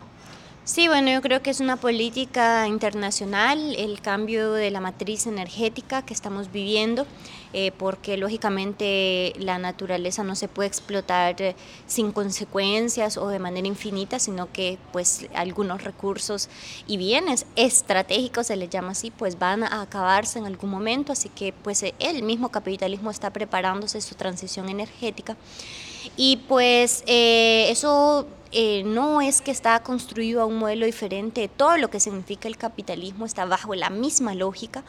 Sí, 0.65 0.87
bueno, 0.87 1.11
yo 1.11 1.21
creo 1.21 1.43
que 1.43 1.51
es 1.51 1.59
una 1.59 1.77
política 1.77 2.67
internacional 2.67 3.75
el 3.77 4.01
cambio 4.01 4.51
de 4.51 4.71
la 4.71 4.81
matriz 4.81 5.27
energética 5.27 6.03
que 6.03 6.13
estamos 6.13 6.51
viviendo, 6.51 7.05
eh, 7.57 7.71
porque 7.71 8.17
lógicamente 8.17 9.31
la 9.39 9.57
naturaleza 9.57 10.25
no 10.25 10.35
se 10.35 10.49
puede 10.49 10.67
explotar 10.67 11.41
eh, 11.41 11.55
sin 11.87 12.11
consecuencias 12.11 13.15
o 13.15 13.29
de 13.29 13.39
manera 13.39 13.65
infinita, 13.65 14.19
sino 14.19 14.51
que 14.51 14.77
pues 14.91 15.29
algunos 15.33 15.81
recursos 15.85 16.49
y 16.85 16.97
bienes 16.97 17.45
estratégicos, 17.55 18.47
se 18.47 18.57
les 18.57 18.69
llama 18.69 18.91
así, 18.91 19.09
pues 19.09 19.39
van 19.39 19.63
a 19.63 19.81
acabarse 19.81 20.37
en 20.37 20.47
algún 20.47 20.69
momento, 20.69 21.13
así 21.13 21.29
que 21.29 21.53
pues 21.53 21.81
el 21.99 22.23
mismo 22.23 22.49
capitalismo 22.49 23.09
está 23.09 23.31
preparándose 23.31 24.01
su 24.01 24.15
transición 24.15 24.67
energética. 24.67 25.37
Y 26.17 26.35
pues 26.49 27.05
eh, 27.07 27.67
eso 27.69 28.27
eh, 28.57 28.83
no 28.85 29.19
es 29.19 29.41
que 29.41 29.51
está 29.51 29.77
construido 29.83 30.41
a 30.41 30.45
un 30.45 30.57
modelo 30.57 30.85
diferente, 30.85 31.49
todo 31.49 31.75
lo 31.75 31.89
que 31.89 31.99
significa 31.99 32.47
el 32.47 32.55
capitalismo 32.55 33.25
está 33.25 33.43
bajo 33.43 33.75
la 33.75 33.89
misma 33.89 34.33
lógica. 34.33 34.85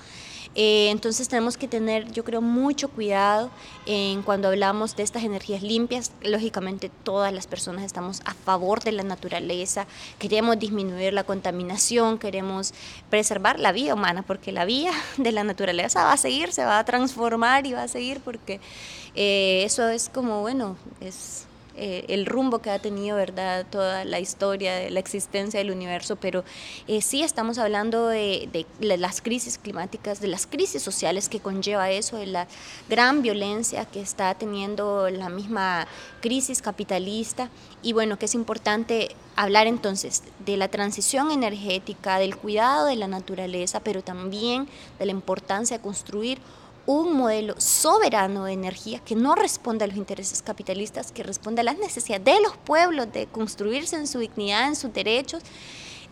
Eh, 0.54 0.90
entonces 0.90 1.28
tenemos 1.28 1.56
que 1.56 1.66
tener, 1.66 2.12
yo 2.12 2.23
creo, 2.23 2.40
mucho 2.40 2.88
cuidado 2.88 3.50
en 3.85 4.23
cuando 4.23 4.46
hablamos 4.46 4.94
de 4.94 5.02
estas 5.02 5.25
energías 5.25 5.62
limpias. 5.64 6.12
Lógicamente 6.23 6.92
todas 7.02 7.32
las 7.32 7.49
personas 7.49 7.85
estamos 7.85 8.23
a 8.25 8.35
favor 8.35 8.85
de 8.85 8.92
la 8.92 9.02
naturaleza, 9.02 9.88
queremos 10.20 10.61
disminuir 10.61 11.12
la 11.12 11.25
contaminación, 11.25 12.18
queremos 12.18 12.73
preservar 13.11 13.58
la 13.58 13.73
vida 13.73 13.94
humana, 13.94 14.23
porque 14.23 14.52
la 14.52 14.64
vida 14.64 14.92
de 15.16 15.32
la 15.32 15.42
naturaleza 15.42 16.04
va 16.04 16.12
a 16.12 16.16
seguir, 16.16 16.52
se 16.52 16.64
va 16.64 16.78
a 16.78 16.85
transformar 16.85 17.66
y 17.66 17.73
va 17.73 17.82
a 17.82 17.88
seguir 17.88 18.20
porque 18.20 18.61
eh, 19.16 19.64
eso 19.64 19.88
es 19.88 20.08
como, 20.08 20.42
bueno, 20.42 20.76
es 21.00 21.46
eh, 21.76 22.04
el 22.09 22.26
rumbo 22.26 22.61
que 22.61 22.71
ha 22.71 22.78
tenido, 22.78 23.16
¿verdad? 23.16 23.66
Toda 23.71 24.04
la 24.04 24.18
historia 24.18 24.75
de 24.76 24.90
la 24.90 25.00
existencia 25.00 25.59
del 25.59 25.71
universo, 25.71 26.16
pero 26.16 26.45
eh, 26.88 27.02
sí 27.02 27.23
estamos 27.23 27.59
hablando 27.59 28.09
de, 28.09 28.49
de, 28.80 28.97
las 28.97 29.21
crisis 29.21 29.59
climáticas, 29.59 30.21
de 30.21 30.28
las 30.28 30.47
crisis 30.47 30.83
sociales 30.83 31.28
que 31.28 31.40
conlleva 31.40 31.90
eso, 31.90 32.16
de 32.16 32.26
la 32.26 32.47
gran 32.88 33.23
violencia 33.23 33.85
que 33.85 34.00
está 34.00 34.35
teniendo 34.35 35.11
la 35.11 35.28
misma 35.28 35.87
crisis 36.21 36.62
capitalista 36.62 37.50
y 37.83 37.92
bueno, 37.92 38.18
que 38.18 38.26
es 38.26 38.35
importante 38.35 39.14
hablar 39.37 39.66
entonces 39.66 40.23
de 40.45 40.56
la 40.56 40.68
transición 40.68 41.30
energética, 41.30 42.18
del 42.18 42.37
cuidado 42.37 42.87
de 42.87 42.97
la 42.97 43.06
naturaleza, 43.06 43.80
pero 43.80 44.02
también 44.02 44.66
de 44.99 45.06
la 45.06 45.12
importancia 45.12 45.76
de 45.76 45.83
construir 45.83 46.38
un 46.87 47.16
modelo 47.16 47.55
soberano 47.59 48.45
de 48.45 48.52
energía 48.52 49.00
que 49.00 49.16
no 49.16 49.35
responde 49.35 49.85
a 49.85 49.88
los 49.88 49.97
intereses 49.97 50.43
capitalistas, 50.43 51.12
que 51.12 51.23
responde 51.23 51.61
a 51.61 51.64
las 51.64 51.78
necesidades 51.78 52.25
de 52.25 52.40
los 52.40 52.57
pueblos 52.57 53.12
de 53.12 53.26
construirse 53.26 53.97
en 53.97 54.07
su 54.07 54.21
dignidad, 54.21 54.69
en 54.69 54.76
sus 54.76 54.93
derechos 54.93 55.43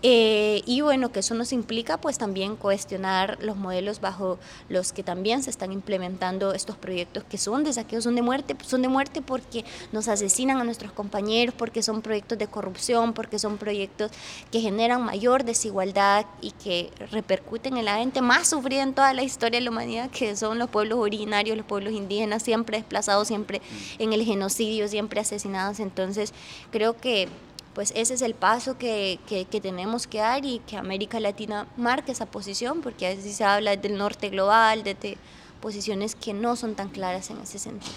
eh, 0.06 0.60
y 0.66 0.82
bueno, 0.82 1.10
que 1.12 1.20
eso 1.20 1.34
nos 1.34 1.50
implica 1.54 1.96
pues 1.96 2.18
también 2.18 2.56
cuestionar 2.56 3.38
los 3.40 3.56
modelos 3.56 4.02
bajo 4.02 4.38
los 4.68 4.92
que 4.92 5.02
también 5.02 5.42
se 5.42 5.48
están 5.48 5.72
implementando 5.72 6.52
estos 6.52 6.76
proyectos 6.76 7.24
que 7.24 7.38
son 7.38 7.64
de 7.64 7.72
saqueo, 7.72 8.02
son 8.02 8.14
de 8.14 8.20
muerte, 8.20 8.54
son 8.66 8.82
de 8.82 8.88
muerte 8.88 9.22
porque 9.22 9.64
nos 9.92 10.08
asesinan 10.08 10.58
a 10.58 10.64
nuestros 10.64 10.92
compañeros, 10.92 11.54
porque 11.56 11.82
son 11.82 12.02
proyectos 12.02 12.36
de 12.36 12.46
corrupción, 12.48 13.14
porque 13.14 13.38
son 13.38 13.56
proyectos 13.56 14.10
que 14.52 14.60
generan 14.60 15.02
mayor 15.02 15.42
desigualdad 15.42 16.26
y 16.42 16.50
que 16.50 16.90
repercuten 17.10 17.78
en 17.78 17.86
la 17.86 17.96
gente 17.96 18.20
más 18.20 18.46
sufrida 18.50 18.82
en 18.82 18.92
toda 18.92 19.14
la 19.14 19.22
historia 19.22 19.58
de 19.58 19.64
la 19.64 19.70
humanidad, 19.70 20.10
que 20.10 20.36
son 20.36 20.58
los 20.58 20.68
pueblos 20.68 20.98
originarios, 20.98 21.56
los 21.56 21.64
pueblos 21.64 21.94
indígenas, 21.94 22.42
siempre 22.42 22.76
desplazados, 22.76 23.28
siempre 23.28 23.62
en 23.98 24.12
el 24.12 24.22
genocidio, 24.22 24.86
siempre 24.86 25.20
asesinados. 25.20 25.80
Entonces 25.80 26.34
creo 26.70 26.94
que 26.94 27.30
pues 27.74 27.92
ese 27.96 28.14
es 28.14 28.22
el 28.22 28.34
paso 28.34 28.78
que, 28.78 29.18
tenemos 29.62 30.06
que 30.06 30.18
dar 30.18 30.44
y 30.44 30.60
que 30.60 30.76
América 30.76 31.18
Latina 31.20 31.66
marque 31.76 32.12
esa 32.12 32.26
posición, 32.26 32.80
porque 32.80 33.06
a 33.06 33.10
veces 33.10 33.34
se 33.34 33.44
habla 33.44 33.76
del 33.76 33.98
norte 33.98 34.30
global, 34.30 34.84
de, 34.84 35.18
posiciones 35.60 36.14
que 36.14 36.34
no 36.34 36.56
son 36.56 36.74
tan 36.74 36.90
claras 36.90 37.30
en 37.30 37.38
ese 37.38 37.58
sentido. 37.58 37.92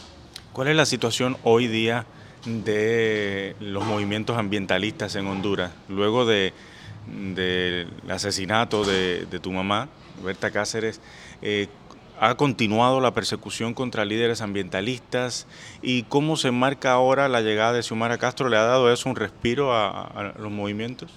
¿Cuál 0.53 0.69
es 0.69 0.75
la 0.75 0.85
situación 0.85 1.37
hoy 1.43 1.67
día 1.67 2.05
de 2.45 3.55
los 3.59 3.85
movimientos 3.85 4.37
ambientalistas 4.37 5.15
en 5.15 5.27
Honduras? 5.27 5.71
Luego 5.89 6.25
del 6.25 6.53
asesinato 8.09 8.85
de, 8.85 9.25
tu 9.41 9.51
mamá, 9.51 9.89
Berta 10.23 10.49
Cáceres, 10.49 11.01
eh, 11.41 11.67
ha 12.19 12.35
continuado 12.35 12.99
la 12.99 13.13
persecución 13.13 13.73
contra 13.73 14.05
líderes 14.05 14.41
ambientalistas 14.41 15.47
y 15.81 16.03
cómo 16.03 16.37
se 16.37 16.51
marca 16.51 16.91
ahora 16.91 17.27
la 17.27 17.41
llegada 17.41 17.73
de 17.73 17.83
Xiomara 17.83 18.17
Castro, 18.17 18.49
¿le 18.49 18.57
ha 18.57 18.63
dado 18.63 18.91
eso 18.91 19.09
un 19.09 19.15
respiro 19.15 19.73
a, 19.73 20.33
los 20.39 20.51
movimientos? 20.51 21.11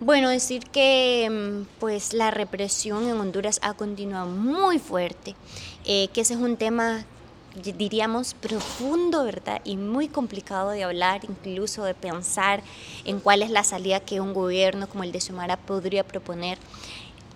Bueno, 0.00 0.28
decir 0.28 0.64
que 0.72 1.28
mm, 1.30 1.78
pues 1.78 2.12
la 2.12 2.30
represión 2.30 3.08
en 3.08 3.18
Honduras 3.18 3.60
ha 3.62 3.74
continuado 3.74 4.26
muy 4.26 4.78
fuerte, 4.78 5.36
eh, 5.84 6.08
que 6.12 6.22
ese 6.22 6.34
es 6.34 6.40
un 6.40 6.56
tema 6.56 7.04
diríamos 7.54 8.34
profundo, 8.34 9.24
¿verdad? 9.24 9.60
Y 9.64 9.76
muy 9.76 10.08
complicado 10.08 10.70
de 10.70 10.82
hablar, 10.82 11.20
incluso 11.24 11.84
de 11.84 11.94
pensar 11.94 12.62
en 13.04 13.20
cuál 13.20 13.42
es 13.42 13.50
la 13.50 13.62
salida 13.62 14.00
que 14.00 14.20
un 14.20 14.34
gobierno 14.34 14.88
como 14.88 15.04
el 15.04 15.12
de 15.12 15.20
Xiomara 15.20 15.56
podría 15.56 16.04
proponer. 16.04 16.58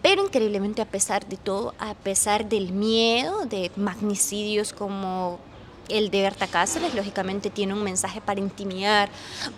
Pero 0.03 0.25
increíblemente 0.25 0.81
a 0.83 0.87
pesar 0.87 1.27
de 1.27 1.37
todo, 1.37 1.75
a 1.79 1.95
pesar 1.95 2.49
del 2.49 2.73
miedo 2.73 3.47
de 3.47 3.71
magnicidios 3.77 4.73
como 4.73 5.39
el 5.89 6.11
de 6.11 6.23
Berta 6.23 6.47
Cáceres, 6.47 6.95
lógicamente 6.95 7.51
tiene 7.51 7.75
un 7.75 7.83
mensaje 7.83 8.21
para 8.21 8.41
intimidar, 8.41 9.09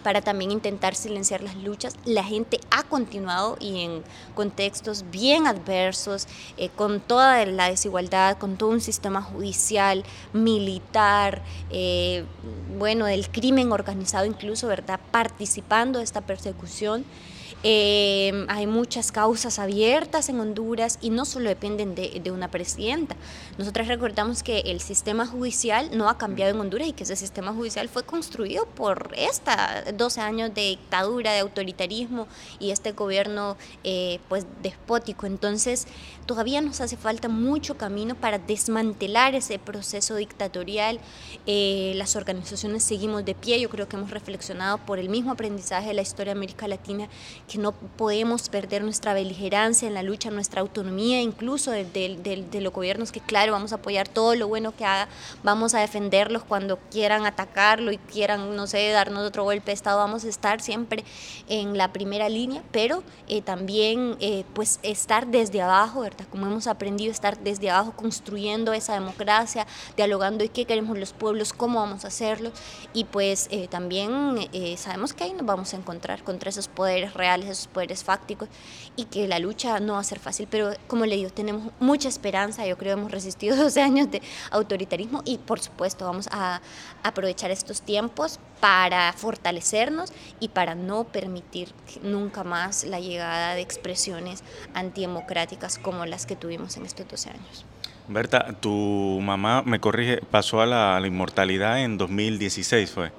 para 0.03 0.21
también 0.21 0.51
intentar 0.51 0.95
silenciar 0.95 1.43
las 1.43 1.57
luchas. 1.57 1.95
La 2.05 2.25
gente 2.25 2.61
ha 2.71 2.85
continuado 2.85 3.57
y 3.61 3.85
en 3.85 4.03
contextos 4.35 5.05
bien 5.11 5.47
adversos, 5.47 6.27
eh, 6.57 6.71
con 6.75 7.01
toda 7.01 7.45
la 7.47 7.69
desigualdad, 7.69 8.39
con 8.39 8.57
todo 8.57 8.71
un 8.71 8.81
sistema 8.81 9.23
judicial, 9.23 10.05
militar, 10.33 11.43
eh, 11.71 12.25
bueno, 12.79 13.07
del 13.07 13.29
crimen 13.29 13.73
organizado 13.73 14.25
incluso, 14.25 14.69
¿verdad? 14.69 15.01
Participando 15.11 15.99
de 15.99 16.05
esta 16.05 16.21
persecución. 16.21 17.05
Eh, 17.63 18.47
hay 18.49 18.67
muchas 18.67 19.13
causas 19.13 19.59
abiertas 19.59 20.31
en 20.31 20.41
Honduras 20.41 20.99
y 21.03 21.11
no 21.11 21.27
solo 21.27 21.51
dependen 21.51 21.95
de, 21.95 22.31
una 22.31 22.51
presidenta. 22.51 23.17
Nosotros 23.59 23.89
recordamos 23.89 24.43
que 24.43 24.61
el 24.61 24.81
sistema 24.81 25.27
judicial 25.27 25.91
no 25.93 26.09
ha 26.09 26.17
cambiado 26.17 26.55
en 26.55 26.61
Honduras 26.61 26.89
y 26.89 26.93
que 26.93 27.03
ese 27.05 27.17
sistema 27.17 27.53
judicial 27.53 27.89
fue 27.89 28.05
construido 28.05 28.67
por 28.67 29.13
esta 29.17 29.85
12 29.93 30.21
años 30.21 30.55
de 30.55 30.63
dictadura, 30.69 31.33
de 31.33 31.41
autoritarismo 31.41 32.29
y 32.59 32.71
este 32.71 32.93
gobierno 32.93 33.57
eh, 33.85 34.21
pues 34.29 34.47
despótico. 34.63 35.27
Entonces 35.27 35.87
todavía 36.25 36.61
nos 36.61 36.81
hace 36.81 36.97
falta 36.97 37.29
mucho 37.29 37.77
camino 37.77 38.15
para 38.15 38.39
desmantelar 38.39 39.35
ese 39.35 39.59
proceso 39.59 40.15
dictatorial. 40.17 41.01
Eh, 41.47 41.93
las 41.97 42.17
organizaciones 42.17 42.85
seguimos 42.85 43.25
de 43.25 43.35
pie. 43.35 43.61
Yo 43.61 43.69
creo 43.69 43.89
que 43.89 43.97
hemos 43.97 44.11
reflexionado 44.11 44.79
por 44.79 44.99
el 44.99 45.11
mismo 45.11 45.33
aprendizaje 45.33 45.89
de 45.89 45.95
la 45.95 46.03
historia 46.03 46.33
de 46.33 46.39
América 46.39 46.69
Latina 46.69 47.09
que 47.51 47.59
no 47.59 47.73
podemos 47.73 48.49
perder 48.49 48.85
nuestra 48.85 49.13
beligerancia 49.13 49.89
en 49.89 49.95
la 49.95 50.05
lucha, 50.05 50.31
nuestra 50.31 50.61
autonomía, 50.61 51.21
incluso 51.21 51.73
de, 51.73 51.85
de, 51.85 52.61
los 52.61 52.73
gobiernos, 52.73 53.11
que 53.11 53.19
claro, 53.19 53.53
vamos 53.53 53.73
a 53.73 53.77
apoyar 53.77 54.07
todo 54.07 54.37
lo 54.37 54.47
bueno 54.47 54.73
que 54.77 54.85
haga, 54.85 55.09
vamos 55.43 55.75
a 55.75 55.81
defenderlos 55.81 56.45
cuando 56.45 56.79
quieran 56.93 57.27
atacarlo 57.27 57.91
y 57.91 57.99
quieran, 57.99 58.55
no 58.55 58.69
sé, 58.69 58.91
darnos 58.91 59.27
otro 59.27 59.43
golpe 59.43 59.67
de 59.67 59.73
Estado, 59.73 59.99
vamos 59.99 60.25
a 60.25 60.29
estar 60.29 60.61
siempre 60.61 61.05
en 61.49 61.77
la 61.77 61.93
primera 61.93 62.29
línea, 62.29 62.63
pero 62.71 63.03
eh, 63.27 63.43
también 63.43 64.17
eh, 64.21 64.45
pues 64.55 64.79
estar 64.85 65.27
desde 65.27 65.61
abajo, 65.61 66.03
¿verdad? 66.03 66.27
Como 66.31 66.47
hemos 66.47 66.69
aprendido, 66.69 67.11
estar 67.11 67.37
desde 67.41 67.69
abajo 67.69 67.93
construyendo 67.97 68.73
esa 68.73 68.95
democracia, 68.95 69.67
dialogando 69.97 70.45
y 70.45 70.51
qué 70.51 70.67
queremos 70.67 70.97
los 70.97 71.13
pueblos, 71.13 71.53
cómo 71.53 71.81
vamos 71.81 72.05
a 72.05 72.09
hacerlo, 72.09 72.53
y 72.93 73.05
pues 73.05 73.49
eh, 73.51 73.67
también 73.67 74.49
sabemos 74.77 75.15
que 75.15 75.25
ahí 75.25 75.33
nos 75.33 75.47
vamos 75.47 75.75
a 75.75 75.77
encontrar 75.77 76.23
contra 76.23 76.51
esos 76.51 76.69
poderes 76.69 77.15
reales 77.15 77.40
judiciales, 77.41 77.59
esos 77.59 77.67
poderes 77.69 78.05
fácticos, 78.05 78.49
y 78.97 79.05
que 79.05 79.27
la 79.29 79.39
lucha 79.39 79.81
no 79.81 79.95
va 79.95 80.01
a 80.01 80.05
ser 80.05 80.19
fácil, 80.19 80.47
pero 80.51 80.73
como 80.87 81.07
le 81.07 81.17
digo, 81.17 81.31
tenemos 81.31 81.73
mucha 81.81 82.09
esperanza, 82.09 82.67
yo 82.67 82.77
creo 82.77 82.95
que 82.95 83.01
hemos 83.01 83.13
resistido 83.13 83.57
12 83.71 83.83
años 83.83 84.11
de 84.11 84.23
autoritarismo 84.51 85.23
y 85.25 85.39
por 85.39 85.61
supuesto 85.61 86.05
vamos 86.05 86.29
a 86.31 86.61
aprovechar 87.03 87.51
estos 87.51 87.83
tiempos 87.83 88.39
para 88.61 89.13
fortalecernos 89.13 90.13
y 90.39 90.49
para 90.49 90.75
no 90.75 91.05
permitir 91.05 91.73
nunca 92.03 92.45
más 92.45 92.85
la 92.85 93.01
llegada 93.01 93.55
de 93.55 93.63
expresiones 93.63 94.43
antidemocráticas 94.75 95.79
como 95.79 96.05
las 96.07 96.27
que 96.27 96.37
tuvimos 96.37 96.77
en 96.77 96.85
estos 96.85 97.09
12 97.09 97.31
años. 97.31 97.65
Berta, 98.09 98.57
tu 98.61 99.21
mamá, 99.23 99.63
me 99.63 99.79
corrige, 99.79 100.21
pasó 100.31 100.61
a 100.61 100.67
la, 100.67 101.01
inmortalidad 101.07 101.81
en 101.81 101.97
2016, 101.97 102.91
¿fue? 102.91 103.13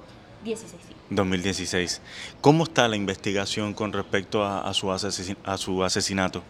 16, 0.44 0.82
sí. 0.86 0.94
2016. 1.14 2.00
¿Cómo 2.40 2.64
está 2.64 2.88
la 2.88 2.96
investigación 2.96 3.74
con 3.74 3.92
respecto 3.92 4.44
a, 4.44 4.72
su, 4.74 4.90
asesinato? 5.82 6.42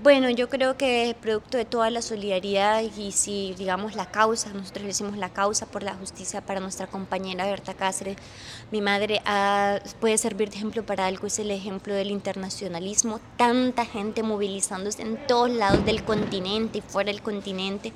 Bueno, 0.00 0.30
yo 0.30 0.48
creo 0.48 0.76
que 0.76 1.10
es 1.10 1.14
producto 1.16 1.56
de 1.58 1.64
toda 1.64 1.90
la 1.90 2.02
solidaridad 2.02 2.82
y 2.82 3.10
si, 3.10 3.54
digamos, 3.58 3.96
la 3.96 4.06
causa, 4.06 4.52
nosotros 4.52 4.86
decimos 4.86 5.16
la 5.16 5.30
causa 5.30 5.66
por 5.66 5.82
la 5.82 5.94
justicia 5.94 6.40
para 6.40 6.60
nuestra 6.60 6.86
compañera 6.86 7.46
Berta 7.46 7.74
Cáceres, 7.74 8.16
mi 8.70 8.80
madre 8.80 9.20
puede 10.00 10.16
servir 10.16 10.50
de 10.50 10.56
ejemplo 10.56 10.86
para 10.86 11.06
algo, 11.06 11.26
es 11.26 11.40
el 11.40 11.50
ejemplo 11.50 11.94
del 11.94 12.12
internacionalismo, 12.12 13.20
tanta 13.36 13.84
gente 13.84 14.22
movilizándose 14.22 15.02
en 15.02 15.26
todos 15.26 15.50
lados 15.50 15.84
del 15.84 16.04
continente 16.04 16.78
y 16.78 16.82
fuera 16.82 17.10
del 17.10 17.20
continente 17.20 17.92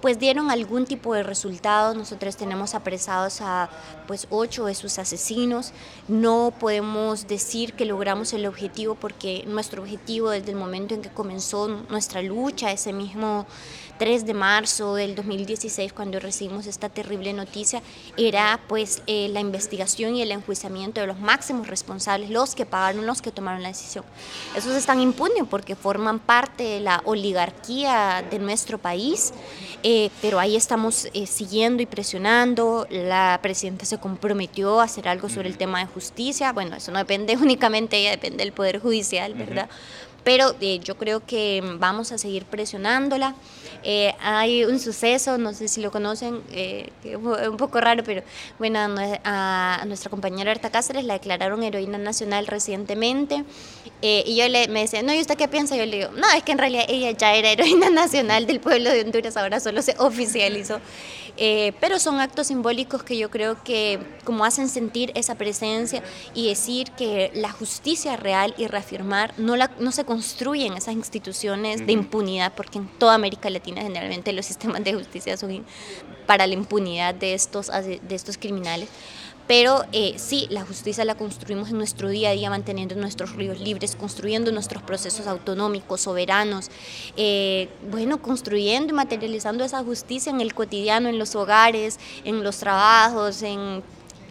pues 0.00 0.18
dieron 0.18 0.50
algún 0.50 0.86
tipo 0.86 1.14
de 1.14 1.22
resultado. 1.22 1.94
Nosotros 1.94 2.36
tenemos 2.36 2.74
apresados 2.74 3.40
a 3.40 3.68
pues 4.06 4.26
ocho 4.30 4.66
de 4.66 4.74
sus 4.74 4.98
asesinos. 4.98 5.72
No 6.08 6.52
podemos 6.58 7.26
decir 7.26 7.74
que 7.74 7.84
logramos 7.84 8.32
el 8.32 8.46
objetivo 8.46 8.94
porque 8.94 9.44
nuestro 9.46 9.82
objetivo 9.82 10.30
desde 10.30 10.50
el 10.50 10.56
momento 10.56 10.94
en 10.94 11.02
que 11.02 11.10
comenzó 11.10 11.68
nuestra 11.68 12.22
lucha, 12.22 12.72
ese 12.72 12.92
mismo 12.92 13.46
3 13.98 14.26
de 14.26 14.34
marzo 14.34 14.94
del 14.94 15.14
2016, 15.14 15.92
cuando 15.92 16.20
recibimos 16.20 16.66
esta 16.66 16.88
terrible 16.88 17.32
noticia, 17.32 17.82
era 18.16 18.60
pues 18.68 19.02
eh, 19.06 19.28
la 19.30 19.40
investigación 19.40 20.16
y 20.16 20.22
el 20.22 20.32
enjuiciamiento 20.32 21.00
de 21.00 21.06
los 21.06 21.18
máximos 21.18 21.66
responsables, 21.66 22.30
los 22.30 22.54
que 22.54 22.66
pagaron, 22.66 23.06
los 23.06 23.22
que 23.22 23.32
tomaron 23.32 23.62
la 23.62 23.68
decisión. 23.68 24.04
Esos 24.54 24.74
están 24.74 25.00
impunes 25.00 25.44
porque 25.48 25.76
forman 25.76 26.18
parte 26.18 26.64
de 26.64 26.80
la 26.80 27.02
oligarquía 27.04 28.24
de 28.30 28.38
nuestro 28.38 28.78
país, 28.78 29.32
eh, 29.82 30.10
pero 30.20 30.38
ahí 30.38 30.56
estamos 30.56 31.08
eh, 31.12 31.26
siguiendo 31.26 31.82
y 31.82 31.86
presionando. 31.86 32.86
La 32.90 33.38
presidenta 33.42 33.84
se 33.84 33.98
comprometió 33.98 34.80
a 34.80 34.84
hacer 34.84 35.08
algo 35.08 35.28
sobre 35.28 35.48
el 35.48 35.56
tema 35.56 35.80
de 35.80 35.86
justicia. 35.86 36.52
Bueno, 36.52 36.76
eso 36.76 36.92
no 36.92 36.98
depende 36.98 37.36
únicamente 37.40 37.96
de 37.96 38.02
ella, 38.02 38.10
depende 38.12 38.44
del 38.44 38.52
Poder 38.52 38.80
Judicial, 38.80 39.34
¿verdad? 39.34 39.68
Pero 40.26 40.56
eh, 40.60 40.80
yo 40.80 40.96
creo 40.96 41.24
que 41.24 41.62
vamos 41.78 42.10
a 42.10 42.18
seguir 42.18 42.46
presionándola. 42.46 43.36
Eh, 43.84 44.12
hay 44.20 44.64
un 44.64 44.80
suceso, 44.80 45.38
no 45.38 45.54
sé 45.54 45.68
si 45.68 45.80
lo 45.80 45.92
conocen, 45.92 46.42
eh, 46.50 46.90
un 47.14 47.56
poco 47.56 47.80
raro, 47.80 48.02
pero 48.02 48.24
bueno, 48.58 48.80
a, 49.22 49.84
nuestra 49.86 50.10
compañera 50.10 50.50
Berta 50.50 50.70
Cáceres 50.70 51.04
la 51.04 51.14
declararon 51.14 51.62
heroína 51.62 51.96
nacional 51.96 52.48
recientemente 52.48 53.44
y 54.02 54.34
yo 54.36 54.48
le, 54.48 54.66
me 54.66 54.80
decía, 54.80 55.00
no, 55.04 55.14
¿y 55.14 55.20
usted 55.20 55.36
qué 55.36 55.46
piensa? 55.46 55.76
Yo 55.76 55.86
le 55.86 55.98
digo, 55.98 56.10
no, 56.10 56.28
es 56.36 56.42
que 56.42 56.50
en 56.50 56.58
realidad 56.58 56.86
ella 56.88 57.12
ya 57.12 57.32
era 57.32 57.52
heroína 57.52 57.90
nacional 57.90 58.46
del 58.48 58.58
pueblo 58.58 58.90
de 58.90 59.02
Honduras, 59.02 59.36
ahora 59.36 59.60
solo 59.60 59.80
se 59.80 59.94
oficializó. 59.96 60.80
Eh, 61.38 61.72
pero 61.80 61.98
son 61.98 62.18
actos 62.18 62.46
simbólicos 62.46 63.02
que 63.02 63.18
yo 63.18 63.30
creo 63.30 63.62
que 63.62 63.98
como 64.24 64.44
hacen 64.44 64.68
sentir 64.68 65.12
esa 65.14 65.34
presencia 65.34 66.02
y 66.34 66.48
decir 66.48 66.92
que 66.92 67.30
la 67.34 67.50
justicia 67.50 68.16
real 68.16 68.54
y 68.56 68.66
reafirmar 68.66 69.34
no, 69.36 69.54
la, 69.54 69.70
no 69.78 69.92
se 69.92 70.04
construyen 70.04 70.74
esas 70.74 70.94
instituciones 70.94 71.86
de 71.86 71.92
impunidad, 71.92 72.54
porque 72.54 72.78
en 72.78 72.88
toda 72.88 73.14
América 73.14 73.50
Latina 73.50 73.82
generalmente 73.82 74.32
los 74.32 74.46
sistemas 74.46 74.82
de 74.82 74.94
justicia 74.94 75.36
son 75.36 75.64
para 76.26 76.46
la 76.46 76.54
impunidad 76.54 77.14
de 77.14 77.34
estos, 77.34 77.68
de 77.68 78.14
estos 78.14 78.38
criminales 78.38 78.88
pero 79.46 79.84
eh, 79.92 80.14
sí, 80.18 80.46
la 80.50 80.62
justicia 80.64 81.04
la 81.04 81.14
construimos 81.14 81.70
en 81.70 81.78
nuestro 81.78 82.08
día 82.08 82.30
a 82.30 82.32
día, 82.32 82.50
manteniendo 82.50 82.94
nuestros 82.96 83.36
ríos 83.36 83.60
libres, 83.60 83.94
construyendo 83.94 84.50
nuestros 84.52 84.82
procesos 84.82 85.26
autonómicos, 85.26 86.00
soberanos, 86.02 86.70
eh, 87.16 87.68
bueno, 87.90 88.20
construyendo 88.20 88.92
y 88.92 88.96
materializando 88.96 89.64
esa 89.64 89.82
justicia 89.84 90.30
en 90.30 90.40
el 90.40 90.54
cotidiano, 90.54 91.08
en 91.08 91.18
los 91.18 91.34
hogares, 91.36 91.98
en 92.24 92.42
los 92.42 92.58
trabajos, 92.58 93.42
en 93.42 93.82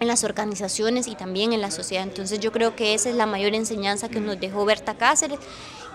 las 0.01 0.23
organizaciones 0.23 1.07
y 1.07 1.15
también 1.15 1.53
en 1.53 1.61
la 1.61 1.71
sociedad. 1.71 2.03
Entonces 2.03 2.39
yo 2.39 2.51
creo 2.51 2.75
que 2.75 2.93
esa 2.93 3.09
es 3.09 3.15
la 3.15 3.25
mayor 3.25 3.53
enseñanza 3.55 4.09
que 4.09 4.19
nos 4.19 4.39
dejó 4.39 4.65
Berta 4.65 4.95
Cáceres 4.95 5.39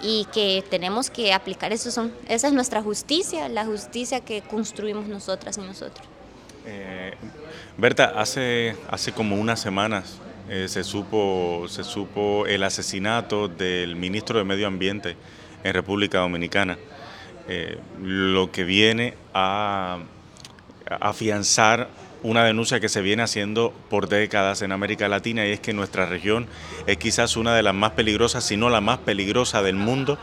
y 0.02 0.26
que 0.32 0.64
tenemos 0.70 1.10
que 1.10 1.32
aplicar. 1.32 1.72
Eso 1.72 1.90
son, 1.90 2.12
esa 2.28 2.48
es 2.48 2.54
nuestra 2.54 2.82
justicia, 2.82 3.48
la 3.48 3.66
justicia 3.66 4.20
que 4.20 4.42
construimos 4.42 5.06
nosotras 5.06 5.58
y 5.58 5.60
nosotros. 5.60 6.06
Eh, 6.66 7.14
Berta, 7.76 8.12
hace, 8.16 8.76
hace 8.90 9.12
como 9.12 9.36
unas 9.36 9.60
semanas 9.60 10.20
eh, 10.48 10.66
se, 10.68 10.84
supo, 10.84 11.66
se 11.68 11.84
supo 11.84 12.46
el 12.46 12.62
asesinato 12.64 13.48
del 13.48 13.96
ministro 13.96 14.38
de 14.38 14.44
Medio 14.44 14.66
Ambiente 14.66 15.16
en 15.62 15.74
República 15.74 16.18
Dominicana, 16.18 16.76
eh, 17.48 17.78
lo 18.02 18.50
que 18.50 18.64
viene 18.64 19.14
a, 19.32 19.98
afianzar 21.00 21.88
una 22.22 22.44
denuncia 22.44 22.80
que 22.80 22.88
se 22.88 23.00
viene 23.00 23.22
haciendo 23.22 23.72
por 23.88 24.08
décadas 24.08 24.60
en 24.62 24.72
América 24.72 25.08
Latina 25.08 25.46
y 25.46 25.52
es 25.52 25.60
que 25.60 25.72
nuestra 25.72 26.04
región 26.04 26.48
es 26.86 26.96
quizás 26.96 27.36
una 27.36 27.54
de 27.54 27.62
las 27.62 27.74
más 27.74 27.92
peligrosas, 27.92 28.44
si 28.44 28.56
no 28.56 28.68
la 28.68 28.80
más 28.80 28.98
peligrosa 28.98 29.62
del 29.62 29.76
mundo 29.76 30.18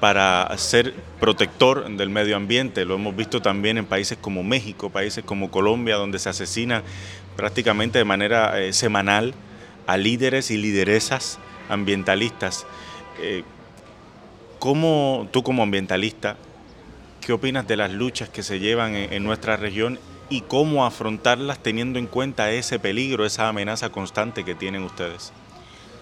para 0.00 0.56
ser 0.58 0.94
protector 1.20 1.88
del 1.88 2.10
medio 2.10 2.36
ambiente. 2.36 2.84
Lo 2.84 2.94
hemos 2.94 3.16
visto 3.16 3.42
también 3.42 3.78
en 3.78 3.86
países 3.86 4.18
como 4.20 4.42
México, 4.42 4.90
países 4.90 5.24
como 5.24 5.50
Colombia, 5.50 5.96
donde 5.96 6.18
se 6.18 6.28
asesina 6.28 6.82
prácticamente 7.36 7.98
de 7.98 8.04
manera 8.04 8.60
eh, 8.60 8.72
semanal 8.72 9.34
a 9.86 9.96
líderes 9.96 10.50
y 10.50 10.56
lideresas 10.56 11.38
ambientalistas. 11.68 12.66
Eh, 13.20 13.42
¿Cómo 14.58 15.28
tú 15.30 15.42
como 15.42 15.62
ambientalista, 15.62 16.36
qué 17.20 17.32
opinas 17.32 17.66
de 17.68 17.76
las 17.76 17.92
luchas 17.92 18.28
que 18.28 18.42
se 18.42 18.58
llevan 18.58 18.96
en 18.96 19.22
nuestra 19.22 19.56
región 19.56 20.00
y 20.30 20.40
cómo 20.42 20.84
afrontarlas 20.84 21.62
teniendo 21.62 21.98
en 21.98 22.06
cuenta 22.06 22.50
ese 22.50 22.78
peligro, 22.78 23.24
esa 23.24 23.48
amenaza 23.48 23.90
constante 23.90 24.44
que 24.44 24.56
tienen 24.56 24.82
ustedes? 24.82 25.32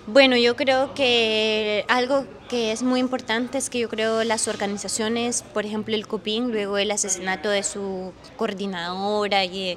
Bueno, 0.09 0.37
yo 0.37 0.55
creo 0.55 0.95
que 0.95 1.85
algo 1.89 2.27
que 2.49 2.71
es 2.71 2.85
muy 2.85 3.01
importante 3.01 3.59
es 3.59 3.69
que 3.69 3.81
yo 3.81 3.89
creo 3.89 4.23
las 4.23 4.47
organizaciones, 4.47 5.43
por 5.43 5.67
ejemplo 5.67 5.97
el 5.97 6.07
COPIN, 6.07 6.53
luego 6.53 6.79
el 6.79 6.93
asesinato 6.93 7.49
de 7.51 7.65
su 7.65 8.13
coordinadora 8.37 9.45
y 9.45 9.77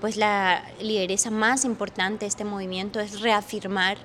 pues 0.00 0.16
la 0.16 0.64
lideresa 0.80 1.30
más 1.30 1.66
importante 1.66 2.20
de 2.20 2.28
este 2.28 2.44
movimiento 2.44 3.00
es 3.00 3.20
reafirmar 3.20 3.98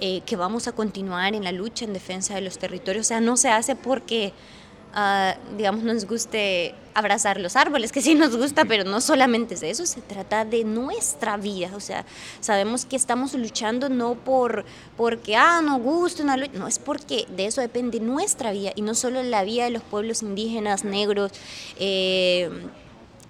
eh, 0.00 0.22
que 0.24 0.36
vamos 0.36 0.66
a 0.66 0.72
continuar 0.72 1.34
en 1.34 1.44
la 1.44 1.52
lucha 1.52 1.84
en 1.84 1.92
defensa 1.92 2.34
de 2.34 2.40
los 2.40 2.56
territorios. 2.56 3.04
O 3.04 3.08
sea, 3.08 3.20
no 3.20 3.36
se 3.36 3.50
hace 3.50 3.76
porque 3.76 4.32
uh, 4.94 5.56
digamos, 5.56 5.82
nos 5.82 6.06
guste 6.06 6.74
abrazar 6.94 7.40
los 7.40 7.56
árboles, 7.56 7.92
que 7.92 8.02
sí 8.02 8.14
nos 8.14 8.36
gusta, 8.36 8.64
pero 8.64 8.84
no 8.84 9.00
solamente 9.00 9.54
es 9.54 9.62
eso, 9.62 9.86
se 9.86 10.00
trata 10.02 10.44
de 10.44 10.64
nuestra 10.64 11.36
vida, 11.36 11.70
o 11.74 11.80
sea, 11.80 12.04
sabemos 12.40 12.84
que 12.84 12.96
estamos 12.96 13.34
luchando 13.34 13.88
no 13.88 14.14
por 14.14 14.64
porque, 14.96 15.36
ah, 15.36 15.62
nos 15.62 15.80
gusta 15.80 16.22
una 16.22 16.36
lucha, 16.36 16.52
no, 16.54 16.68
es 16.68 16.78
porque 16.78 17.26
de 17.34 17.46
eso 17.46 17.60
depende 17.60 18.00
nuestra 18.00 18.52
vida, 18.52 18.72
y 18.74 18.82
no 18.82 18.94
solo 18.94 19.22
la 19.22 19.42
vida 19.44 19.64
de 19.64 19.70
los 19.70 19.82
pueblos 19.82 20.22
indígenas, 20.22 20.84
negros, 20.84 21.32
eh, 21.78 22.50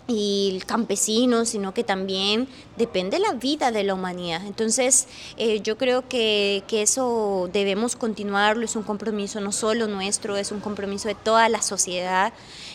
y 0.09 0.61
campesinos, 0.67 1.51
sino 1.51 1.73
que 1.73 1.85
también 1.85 2.49
depende 2.77 3.19
de 3.19 3.23
la 3.23 3.35
vida 3.35 3.71
de 3.71 3.85
la 3.85 3.95
humanidad. 3.95 4.45
Entonces, 4.47 5.07
eh, 5.37 5.61
yo 5.61 5.79
creo 5.79 6.09
que, 6.09 6.65
que, 6.67 6.83
eso 6.83 7.49
debemos 7.53 7.95
continuarlo, 7.95 8.65
es 8.65 8.75
un 8.75 8.83
compromiso 8.83 9.41
no 9.41 9.53
solo 9.53 9.87
nuestro, 9.87 10.37
es 10.37 10.51
un 10.51 10.61
compromiso 10.61 11.09
de 11.09 11.15
toda 11.15 11.49
la 11.49 11.63
sociedad. 11.63 12.33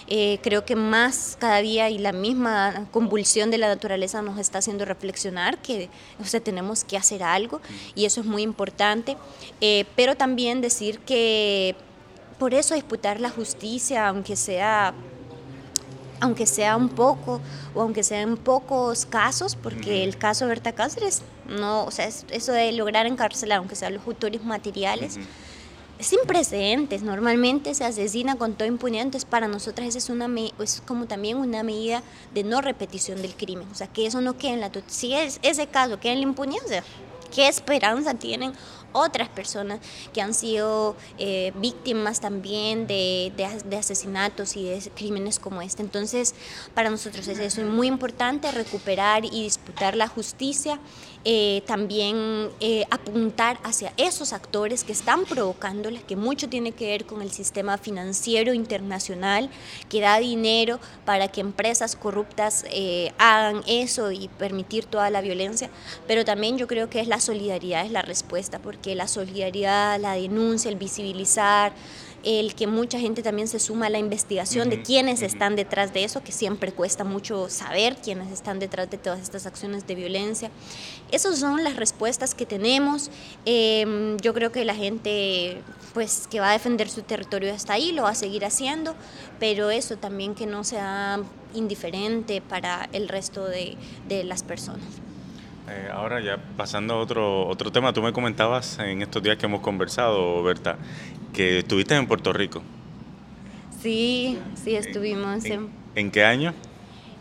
Eh, 0.10 0.40
creo 0.42 0.64
que 0.64 0.78
más 0.78 1.36
cada 1.38 1.58
día 1.58 1.90
y 1.90 1.98
la 1.98 2.14
misma 2.14 2.88
convulsión 2.92 3.52
de 3.52 3.58
la 3.58 3.68
naturaleza 3.68 4.22
nos 4.22 4.40
está 4.40 4.60
haciendo 4.60 4.86
reflexionar 4.86 5.62
que 5.62 5.90
o 6.22 6.24
sea, 6.24 6.40
tenemos 6.40 6.86
que 6.86 6.96
hacer 6.96 7.24
algo 7.24 7.60
y 7.94 8.06
eso 8.06 8.22
es 8.22 8.26
muy 8.26 8.42
importante, 8.42 9.18
eh, 9.60 9.86
pero 9.98 10.16
también 10.16 10.62
decir 10.62 11.00
que 11.00 11.76
por 12.40 12.54
eso 12.54 12.74
disputar 12.74 13.20
la 13.20 13.30
justicia, 13.30 14.08
aunque 14.08 14.38
sea 14.38 14.94
aunque 16.20 16.46
sea 16.46 16.76
un 16.76 16.90
poco 16.90 17.42
o 17.74 17.82
aunque 17.82 18.04
sean 18.04 18.38
pocos 18.38 19.06
casos, 19.06 19.56
porque 19.56 20.04
el 20.04 20.18
caso 20.18 20.46
de 20.46 20.50
Berta 20.50 20.74
Cáceres, 20.74 21.22
no, 21.48 21.86
o 21.86 21.92
sea, 21.92 22.08
eso 22.08 22.52
de 22.52 22.72
lograr 22.72 23.06
encarcelar, 23.06 23.60
aunque 23.60 23.76
sean 23.76 23.96
los 23.96 24.06
autores 24.08 24.44
materiales, 24.44 25.18
es 26.00 26.08
sin 26.08 26.20
precedentes. 26.28 27.02
Normalmente 27.02 27.74
se 27.74 27.84
asesina 27.84 28.36
con 28.36 28.54
toda 28.54 28.68
impunidad, 28.68 29.06
entonces 29.06 29.30
para 29.30 29.48
nosotras 29.48 29.88
esa 29.88 29.98
es, 29.98 30.10
una, 30.10 30.30
es 30.60 30.82
como 30.86 31.06
también 31.06 31.38
una 31.38 31.64
medida 31.64 32.04
de 32.34 32.44
no 32.44 32.62
repetición 32.62 33.22
del 33.22 33.36
crimen, 33.36 33.68
o 33.72 33.76
sea, 33.76 33.88
que 33.88 34.06
eso 34.06 34.22
no 34.22 34.38
quede 34.38 34.54
en 34.54 34.62
la... 34.62 34.72
Si 34.88 35.14
es, 35.14 35.40
ese 35.42 35.68
caso 35.68 36.00
queda 36.00 36.14
en 36.14 36.20
la 36.20 36.28
impunidad, 36.28 36.66
o 36.66 36.70
sea, 36.70 36.84
¿qué 37.34 37.48
esperanza 37.48 38.14
tienen 38.14 38.54
otras 38.92 39.30
personas 39.30 39.80
que 40.14 40.22
han 40.22 40.34
sido 40.34 40.96
eh, 41.18 41.52
víctimas 41.56 42.20
también 42.20 42.88
de, 42.88 43.32
de, 43.36 43.78
asesinatos 43.78 44.56
y 44.56 44.64
de 44.64 44.80
crímenes 44.96 45.40
como 45.40 45.62
este. 45.62 45.82
Entonces, 45.82 46.34
para 46.74 46.90
nosotros 46.90 47.28
es 47.28 47.40
eso, 47.40 47.62
muy 47.64 47.88
importante 47.88 48.52
recuperar 48.52 49.26
y 49.26 49.44
disputar 49.44 49.96
la 49.96 50.08
justicia, 50.08 50.80
eh, 51.30 51.62
también 51.66 52.48
eh, 52.62 52.86
apuntar 52.90 53.60
hacia 53.66 53.92
esos 53.98 54.32
actores 54.32 54.86
que 54.86 54.94
están 54.94 55.26
provocándola, 55.26 56.00
que 56.00 56.16
mucho 56.16 56.48
tiene 56.48 56.72
que 56.72 56.88
ver 56.88 57.06
con 57.06 57.22
el 57.22 57.34
sistema 57.34 57.78
financiero 57.78 58.54
internacional, 58.54 59.50
que 59.90 60.00
da 60.00 60.20
dinero 60.20 60.80
para 61.04 61.28
que 61.28 61.42
empresas 61.42 61.98
corruptas 61.98 62.64
hagan 63.18 63.62
eso 63.68 64.12
y 64.12 64.30
permitir 64.30 64.86
toda 64.86 65.10
la 65.10 65.20
violencia, 65.20 65.70
pero 66.08 66.24
también 66.24 66.58
yo 66.58 66.66
creo 66.66 66.90
que 66.90 67.02
es 67.02 67.10
la 67.10 67.20
solidaridad, 67.20 67.86
es 67.86 67.92
la 67.92 68.04
respuesta, 68.04 68.60
porque 68.60 68.96
la 68.96 69.10
solidaridad, 69.10 70.00
la 70.00 70.14
denuncia, 70.14 70.70
el 70.70 70.78
visibilizar, 70.78 71.74
el 72.28 72.56
que 72.56 72.68
mucha 72.68 73.00
gente 73.00 73.24
también 73.24 73.48
se 73.48 73.58
suma 73.58 73.86
a 73.86 73.90
la 73.90 74.00
investigación 74.00 74.70
de 74.70 74.82
quiénes 74.82 75.22
están 75.22 75.56
detrás 75.56 75.94
de 75.94 76.04
eso, 76.04 76.22
que 76.22 76.34
siempre 76.34 76.74
cuesta 76.74 77.06
mucho 77.06 77.50
saber 77.50 77.96
quiénes 78.04 78.34
están 78.34 78.60
detrás 78.60 78.90
de 78.90 78.98
todas 78.98 79.22
estas 79.22 79.46
acciones 79.46 79.88
de 79.88 79.96
violencia. 79.96 80.52
Esas 81.10 81.40
son 81.40 81.64
las 81.64 81.78
respuestas 81.78 82.36
que 82.36 82.46
tenemos. 82.46 83.12
Em, 83.46 84.18
yo 84.18 84.34
creo 84.34 84.52
que 84.52 84.66
la 84.66 84.76
gente 84.76 85.62
pues, 85.94 86.28
que 86.30 86.42
va 86.42 86.50
a 86.50 86.54
defender 86.54 86.90
su 86.90 87.02
territorio 87.02 87.54
hasta 87.54 87.72
ahí 87.72 87.94
lo 87.94 88.04
va 88.04 88.10
a 88.10 88.16
seguir 88.16 88.44
haciendo, 88.44 88.94
pero 89.40 89.70
eso 89.70 89.96
también 89.96 90.36
que 90.36 90.48
no 90.48 90.66
sea 90.66 91.22
indiferente 91.54 92.42
para 92.42 92.90
el 92.92 93.08
resto 93.08 93.46
de, 93.46 93.78
de 94.10 94.26
las 94.26 94.44
personas. 94.44 94.84
Eh, 95.70 95.90
ahora 95.92 96.22
ya 96.22 96.38
pasando 96.56 96.94
a 96.94 96.98
otro, 96.98 97.46
otro 97.46 97.74
tema, 97.74 97.92
tú 97.92 98.02
me 98.02 98.14
comentabas 98.14 98.80
en 98.80 99.02
estos 99.02 99.22
días 99.22 99.36
que 99.36 99.48
hemos 99.48 99.60
conversado, 99.60 100.42
Berta, 100.42 100.78
que 101.34 101.60
estuviste 101.60 101.96
en 101.96 102.08
Puerto 102.08 102.34
Rico. 102.34 102.62
Sí, 103.82 104.38
sí, 104.56 104.76
estuvimos. 104.76 105.46
¿En, 105.46 105.70
en, 105.96 106.12
qué 106.12 106.24
año? 106.24 106.54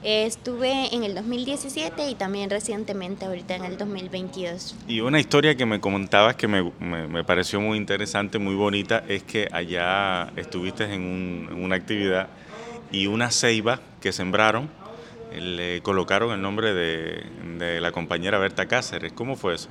estuve 0.03 0.95
en 0.95 1.03
el 1.03 1.15
2017 1.17 2.11
y 2.11 2.15
también 2.15 2.49
recientemente 2.49 3.25
ahorita 3.25 3.57
en 3.57 3.65
el 3.65 3.77
2022. 3.77 4.77
Y 4.87 5.01
una 5.01 5.19
historia 5.19 5.57
que 5.57 5.67
me 5.67 5.81
comentabas 5.81 6.37
que 6.37 6.47
me, 6.47 6.71
me, 6.81 7.25
pareció 7.25 7.61
muy 7.61 7.77
interesante, 7.77 8.39
muy 8.39 8.55
bonita, 8.55 9.03
es 9.09 9.25
que 9.25 9.49
allá 9.51 10.33
estuviste 10.37 10.85
en, 10.85 11.49
en 11.51 11.65
una 11.65 11.75
actividad 11.75 12.29
y 12.93 13.09
una 13.09 13.33
ceiba 13.33 13.81
que 14.01 14.13
sembraron 14.13 14.71
le 15.41 15.83
colocaron 15.83 16.33
el 16.33 16.41
nombre 16.41 16.73
de, 16.73 17.81
la 17.81 17.93
compañera 17.93 18.39
Berta 18.39 18.67
Cáceres. 18.67 19.13
¿Cómo 19.13 19.37
fue 19.37 19.55
eso? 19.55 19.69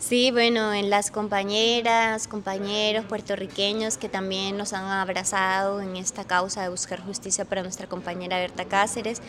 Sí, 0.00 0.30
bueno, 0.30 0.72
en 0.72 0.88
las 0.88 1.10
compañeras, 1.10 2.26
compañeros 2.26 3.04
puertorriqueños 3.04 3.98
que 3.98 4.08
también 4.08 4.56
nos 4.56 4.72
han 4.72 4.86
abrazado 4.86 5.82
en 5.82 5.94
esta 5.94 6.24
causa 6.24 6.62
de 6.62 6.70
buscar 6.70 7.04
justicia 7.04 7.44
para 7.44 7.62
nuestra 7.62 7.86
compañera 7.86 8.38
Berta 8.38 8.64
Cáceres, 8.64 9.20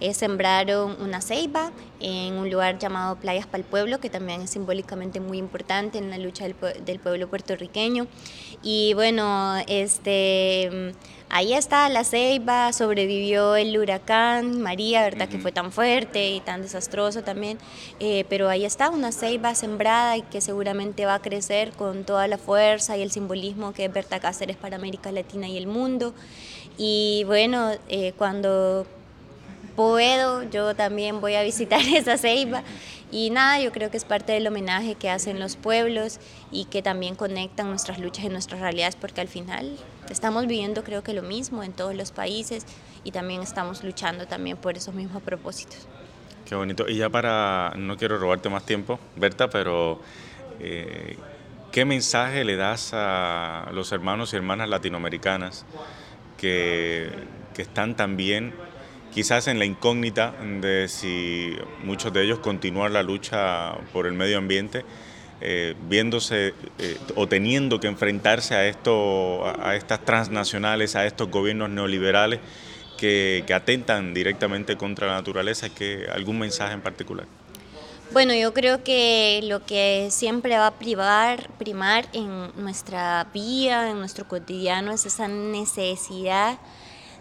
eh, 0.00 0.12
sembraron 0.12 1.00
una 1.00 1.22
ceiba 1.22 1.72
en 1.98 2.34
un 2.34 2.50
lugar 2.50 2.78
llamado 2.78 3.16
Playas 3.16 3.46
para 3.46 3.62
el 3.62 3.64
Pueblo, 3.64 4.00
que 4.00 4.10
también 4.10 4.42
es 4.42 4.50
simbólicamente 4.50 5.18
muy 5.18 5.38
importante 5.38 5.96
en 5.96 6.10
la 6.10 6.18
lucha 6.18 6.44
del, 6.44 6.54
del 6.84 7.00
pueblo 7.00 7.26
puertorriqueño. 7.28 8.06
Y 8.62 8.92
bueno, 8.92 9.56
este 9.66 10.92
Ahí 11.30 11.52
está 11.52 11.90
la 11.90 12.04
ceiba, 12.04 12.72
sobrevivió 12.72 13.54
el 13.54 13.76
huracán 13.76 14.62
María, 14.62 15.02
¿verdad? 15.02 15.28
Que 15.28 15.38
fue 15.38 15.52
tan 15.52 15.72
fuerte 15.72 16.30
y 16.30 16.40
tan 16.40 16.62
desastroso 16.62 17.22
también. 17.22 17.58
Eh, 18.00 18.24
pero 18.30 18.48
ahí 18.48 18.64
está 18.64 18.88
una 18.88 19.12
ceiba 19.12 19.54
sembrada 19.54 20.16
que 20.22 20.40
seguramente 20.40 21.06
va 21.06 21.14
a 21.14 21.22
crecer 21.22 21.72
con 21.72 22.04
toda 22.04 22.28
la 22.28 22.38
fuerza 22.38 22.96
y 22.96 23.02
el 23.02 23.10
simbolismo 23.10 23.72
que 23.72 23.84
es 23.84 23.92
Berta 23.92 24.20
Cáceres 24.20 24.56
para 24.56 24.76
América 24.76 25.12
Latina 25.12 25.48
y 25.48 25.56
el 25.56 25.66
mundo. 25.66 26.14
Y 26.76 27.24
bueno, 27.26 27.72
eh, 27.88 28.12
cuando 28.16 28.86
puedo, 29.76 30.42
yo 30.42 30.74
también 30.74 31.20
voy 31.20 31.34
a 31.34 31.42
visitar 31.42 31.80
esa 31.94 32.18
ceiba. 32.18 32.62
Y 33.10 33.30
nada, 33.30 33.60
yo 33.60 33.72
creo 33.72 33.90
que 33.90 33.96
es 33.96 34.04
parte 34.04 34.32
del 34.32 34.46
homenaje 34.46 34.94
que 34.94 35.08
hacen 35.08 35.40
los 35.40 35.56
pueblos 35.56 36.18
y 36.50 36.66
que 36.66 36.82
también 36.82 37.14
conectan 37.14 37.70
nuestras 37.70 37.98
luchas 37.98 38.24
y 38.24 38.28
nuestras 38.28 38.60
realidades, 38.60 38.96
porque 38.96 39.20
al 39.20 39.28
final 39.28 39.78
estamos 40.10 40.46
viviendo 40.46 40.84
creo 40.84 41.02
que 41.02 41.14
lo 41.14 41.22
mismo 41.22 41.62
en 41.62 41.72
todos 41.72 41.94
los 41.94 42.12
países 42.12 42.66
y 43.04 43.12
también 43.12 43.40
estamos 43.40 43.82
luchando 43.82 44.26
también 44.26 44.56
por 44.56 44.76
esos 44.76 44.94
mismos 44.94 45.22
propósitos. 45.22 45.86
Qué 46.48 46.54
bonito. 46.54 46.88
Y 46.88 46.96
ya 46.96 47.10
para, 47.10 47.74
no 47.76 47.98
quiero 47.98 48.16
robarte 48.16 48.48
más 48.48 48.64
tiempo, 48.64 48.98
Berta, 49.16 49.50
pero 49.50 50.00
eh, 50.60 51.18
¿qué 51.70 51.84
mensaje 51.84 52.42
le 52.42 52.56
das 52.56 52.92
a 52.94 53.68
los 53.74 53.92
hermanos 53.92 54.32
y 54.32 54.36
hermanas 54.36 54.70
latinoamericanas 54.70 55.66
que, 56.38 57.10
que 57.54 57.60
están 57.60 57.96
también 57.96 58.54
quizás 59.12 59.46
en 59.46 59.58
la 59.58 59.66
incógnita 59.66 60.34
de 60.62 60.88
si 60.88 61.54
muchos 61.84 62.14
de 62.14 62.24
ellos 62.24 62.38
continúan 62.38 62.94
la 62.94 63.02
lucha 63.02 63.74
por 63.92 64.06
el 64.06 64.14
medio 64.14 64.38
ambiente, 64.38 64.86
eh, 65.42 65.74
viéndose 65.86 66.54
eh, 66.78 66.96
o 67.14 67.28
teniendo 67.28 67.78
que 67.78 67.88
enfrentarse 67.88 68.54
a, 68.54 68.66
esto, 68.66 69.44
a 69.62 69.76
estas 69.76 70.02
transnacionales, 70.02 70.96
a 70.96 71.04
estos 71.04 71.30
gobiernos 71.30 71.68
neoliberales 71.68 72.40
que, 72.98 73.42
atentan 73.54 74.12
directamente 74.12 74.76
contra 74.76 75.06
la 75.06 75.14
naturaleza, 75.14 75.70
que 75.70 76.06
algún 76.12 76.38
mensaje 76.38 76.74
en 76.74 76.82
particular. 76.82 77.26
Bueno, 78.12 78.34
yo 78.34 78.52
creo 78.52 78.84
que 78.84 79.40
lo 79.44 79.64
que 79.64 80.08
siempre 80.10 80.56
va 80.56 80.66
a 80.66 80.78
privar, 80.78 81.48
primar 81.58 82.06
en 82.12 82.50
nuestra 82.56 83.26
vida, 83.32 83.90
en 83.90 83.98
nuestro 83.98 84.26
cotidiano, 84.26 84.92
es 84.92 85.06
esa 85.06 85.28
necesidad 85.28 86.58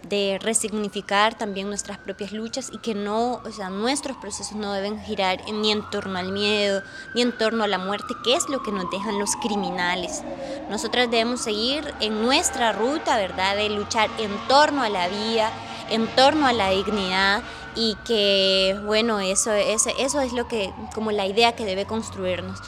de 0.04 0.40
resignificar 0.42 1.38
también 1.38 1.68
nuestras 1.68 1.98
propias 1.98 2.32
luchas 2.32 2.70
y 2.72 2.78
que 2.78 2.96
no, 2.96 3.42
o 3.44 3.52
sea, 3.52 3.70
nuestros 3.70 4.18
procesos 4.18 4.56
no 4.56 4.72
deben 4.72 5.02
girar 5.02 5.40
ni 5.52 5.72
en 5.72 5.88
torno 5.90 6.18
al 6.18 6.32
miedo, 6.32 6.82
ni 7.16 7.22
en 7.22 7.38
torno 7.38 7.64
a 7.64 7.68
la 7.68 7.78
muerte, 7.78 8.14
que 8.24 8.36
es 8.36 8.48
lo 8.48 8.64
que 8.64 8.72
nos 8.72 8.90
dejan 8.90 9.20
los 9.20 9.36
criminales. 9.38 10.24
Nosotras 10.70 11.10
debemos 11.12 11.42
seguir 11.42 11.94
en 12.00 12.22
nuestra 12.22 12.72
ruta, 12.72 13.18
¿verdad?, 13.18 13.56
de 13.56 13.70
luchar 13.70 14.10
en 14.20 14.32
torno 14.48 14.84
a 14.84 14.90
la 14.90 15.08
vida, 15.08 15.52
en 15.90 16.08
torno 16.16 16.48
a 16.48 16.54
la 16.54 16.70
dignidad 16.72 17.44
y 17.76 17.96
que, 18.06 18.80
bueno, 18.86 19.20
eso, 19.20 19.54
eso, 19.54 19.90
eso 20.00 20.22
es 20.22 20.34
lo 20.34 20.48
que, 20.48 20.74
como 20.94 21.12
la 21.12 21.26
idea 21.26 21.56
que 21.56 21.66
debe 21.66 21.86
construirnos. 21.86 22.60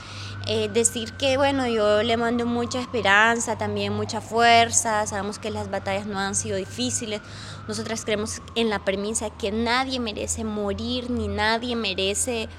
Eh, 0.52 0.68
decir 0.68 1.14
que, 1.14 1.38
bueno, 1.38 1.68
yo 1.68 2.02
le 2.02 2.18
mando 2.18 2.46
mucha 2.46 2.80
esperanza, 2.80 3.58
también 3.58 3.94
mucha 3.94 4.20
fuerza, 4.20 5.06
sabemos 5.06 5.38
que 5.38 5.52
las 5.52 5.70
batallas 5.70 6.08
no 6.08 6.18
han 6.18 6.34
sido 6.34 6.58
difíciles, 6.58 7.22
nosotras 7.68 8.04
creemos 8.04 8.42
en 8.56 8.70
la 8.70 8.80
premisa 8.80 9.30
que 9.30 9.52
nadie 9.52 10.00
merece 10.00 10.44
morir 10.44 11.12
ni 11.12 11.28
nadie 11.28 11.76
merece 11.76 12.50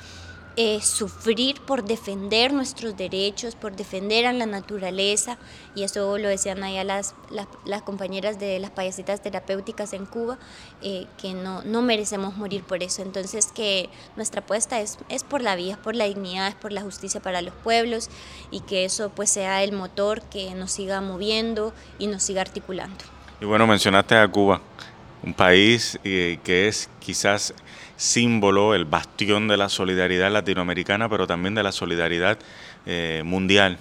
eh, 0.56 0.80
sufrir 0.82 1.60
por 1.60 1.84
defender 1.84 2.52
nuestros 2.52 2.96
derechos, 2.96 3.54
por 3.54 3.76
defender 3.76 4.26
a 4.26 4.32
la 4.32 4.46
naturaleza, 4.46 5.38
y 5.74 5.84
eso 5.84 6.18
lo 6.18 6.28
decían 6.28 6.62
allá 6.62 6.82
las, 6.82 7.14
las, 7.64 7.82
compañeras 7.82 8.38
de 8.40 8.58
las 8.58 8.70
payasitas 8.70 9.22
terapéuticas 9.22 9.92
en 9.92 10.06
Cuba, 10.06 10.38
eh, 10.82 11.06
que 11.18 11.34
no, 11.34 11.62
no 11.62 11.82
merecemos 11.82 12.36
morir 12.36 12.64
por 12.64 12.82
eso. 12.82 13.02
Entonces 13.02 13.52
que 13.52 13.88
nuestra 14.16 14.40
apuesta 14.40 14.80
es, 14.80 14.98
es 15.08 15.22
por 15.22 15.40
la 15.40 15.54
vida, 15.54 15.72
es 15.72 15.78
por 15.78 15.94
la 15.94 16.06
dignidad, 16.06 16.48
es 16.48 16.56
por 16.56 16.72
la 16.72 16.82
justicia 16.82 17.20
para 17.20 17.42
los 17.42 17.54
pueblos, 17.54 18.10
y 18.50 18.60
que 18.60 18.84
eso 18.84 19.10
pues 19.10 19.30
sea 19.30 19.62
el 19.62 19.72
motor 19.72 20.22
que 20.22 20.54
nos 20.54 20.72
siga 20.72 21.00
moviendo 21.00 21.72
y 21.98 22.08
nos 22.08 22.22
siga 22.22 22.40
articulando. 22.40 23.04
Y 23.40 23.44
bueno, 23.44 23.66
mencionaste 23.66 24.16
a 24.16 24.28
Cuba, 24.28 24.60
un 25.22 25.32
país 25.32 25.98
eh, 26.04 26.38
que 26.44 26.68
es 26.68 26.90
quizás 26.98 27.54
símbolo, 28.00 28.74
el 28.74 28.86
bastión 28.86 29.46
de 29.46 29.58
la 29.58 29.68
solidaridad 29.68 30.32
latinoamericana, 30.32 31.08
pero 31.08 31.26
también 31.26 31.54
de 31.54 31.62
la 31.62 31.70
solidaridad 31.70 32.38
eh, 32.86 33.22
mundial. 33.24 33.78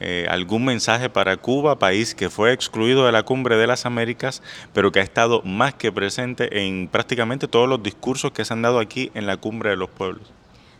Eh, 0.00 0.26
¿Algún 0.28 0.66
mensaje 0.66 1.08
para 1.08 1.38
Cuba, 1.38 1.78
país 1.78 2.14
que 2.14 2.28
fue 2.28 2.52
excluido 2.52 3.06
de 3.06 3.12
la 3.12 3.22
cumbre 3.22 3.56
de 3.56 3.66
las 3.66 3.86
Américas, 3.86 4.42
pero 4.74 4.92
que 4.92 5.00
ha 5.00 5.02
estado 5.02 5.40
más 5.42 5.72
que 5.72 5.90
presente 5.90 6.66
en 6.66 6.88
prácticamente 6.88 7.48
todos 7.48 7.68
los 7.68 7.82
discursos 7.82 8.32
que 8.32 8.44
se 8.44 8.52
han 8.52 8.60
dado 8.60 8.80
aquí 8.80 9.10
en 9.14 9.26
la 9.26 9.38
cumbre 9.38 9.70
de 9.70 9.76
los 9.76 9.88
pueblos? 9.88 10.30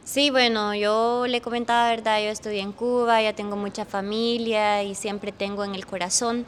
Sí, 0.04 0.28
bueno, 0.28 0.74
yo 0.74 1.26
le 1.26 1.40
comentaba, 1.40 1.88
¿verdad? 1.88 2.22
Yo 2.22 2.28
estoy 2.28 2.58
en 2.58 2.72
Cuba, 2.72 3.22
ya 3.22 3.32
tengo 3.32 3.56
mucha 3.56 3.86
familia 3.86 4.82
y 4.82 4.94
siempre 4.94 5.32
tengo 5.32 5.64
en 5.64 5.74
el 5.74 5.86
corazón 5.86 6.44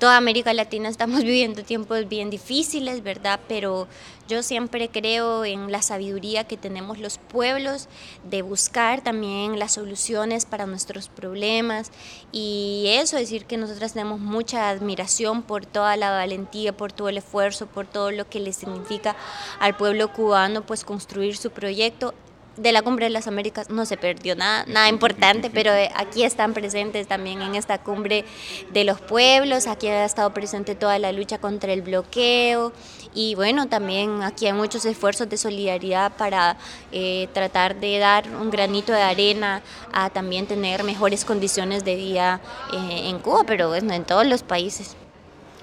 toda 0.00 0.16
América 0.16 0.52
Latina 0.54 0.88
estamos 0.88 1.22
viviendo 1.24 1.62
tiempos 1.62 2.08
bien 2.08 2.30
difíciles, 2.30 3.04
¿verdad? 3.04 3.38
Pero 3.46 3.86
yo 4.28 4.42
siempre 4.42 4.88
creo 4.88 5.44
en 5.44 5.70
la 5.70 5.82
sabiduría 5.82 6.44
que 6.44 6.56
tenemos 6.56 6.98
los 6.98 7.18
pueblos 7.18 7.88
de 8.24 8.42
buscar 8.42 9.02
también 9.02 9.58
las 9.58 9.72
soluciones 9.72 10.46
para 10.46 10.66
nuestros 10.66 11.08
problemas 11.08 11.92
y 12.32 12.86
eso, 12.88 13.16
decir 13.16 13.44
que 13.44 13.58
nosotras 13.58 13.92
tenemos 13.92 14.18
mucha 14.18 14.70
admiración 14.70 15.42
por 15.42 15.66
toda 15.66 15.96
la 15.96 16.10
valentía, 16.10 16.76
por 16.76 16.92
todo 16.92 17.08
el 17.08 17.18
esfuerzo, 17.18 17.66
por 17.66 17.86
todo 17.86 18.10
lo 18.10 18.28
que 18.28 18.40
le 18.40 18.52
significa 18.52 19.16
al 19.58 19.76
pueblo 19.76 20.12
cubano 20.12 20.64
pues 20.64 20.84
construir 20.84 21.36
su 21.36 21.50
proyecto 21.50 22.14
de 22.60 22.72
la 22.72 22.82
Cumbre 22.82 23.06
de 23.06 23.10
las 23.10 23.26
Américas 23.26 23.70
no 23.70 23.86
se 23.86 23.96
perdió 23.96 24.36
nada, 24.36 24.64
nada 24.66 24.88
importante, 24.88 25.50
pero 25.50 25.72
eh, 25.72 25.90
aquí 25.94 26.24
están 26.24 26.52
presentes 26.52 27.06
también 27.06 27.40
en 27.42 27.54
esta 27.54 27.78
cumbre 27.78 28.24
de 28.72 28.84
los 28.84 29.00
pueblos, 29.00 29.66
aquí 29.66 29.88
ha 29.88 30.04
estado 30.04 30.32
presente 30.34 30.74
toda 30.74 30.98
la 30.98 31.12
lucha 31.12 31.38
contra 31.38 31.72
el 31.72 31.82
bloqueo 31.82 32.72
y 33.14 33.34
bueno, 33.34 33.68
también 33.68 34.22
aquí 34.22 34.46
hay 34.46 34.52
muchos 34.52 34.84
esfuerzos 34.84 35.28
de 35.28 35.36
solidaridad 35.36 36.12
para 36.16 36.56
eh, 36.92 37.28
tratar 37.32 37.80
de 37.80 37.98
dar 37.98 38.28
un 38.28 38.50
granito 38.50 38.92
de 38.92 39.02
arena 39.02 39.62
a 39.92 40.10
también 40.10 40.46
tener 40.46 40.84
mejores 40.84 41.24
condiciones 41.24 41.84
de 41.84 41.96
vida 41.96 42.40
eh, 42.72 43.08
en 43.08 43.18
Cuba, 43.18 43.44
pero 43.46 43.68
bueno, 43.68 43.92
en 43.94 44.04
todos 44.04 44.26
los 44.26 44.42
países. 44.42 44.96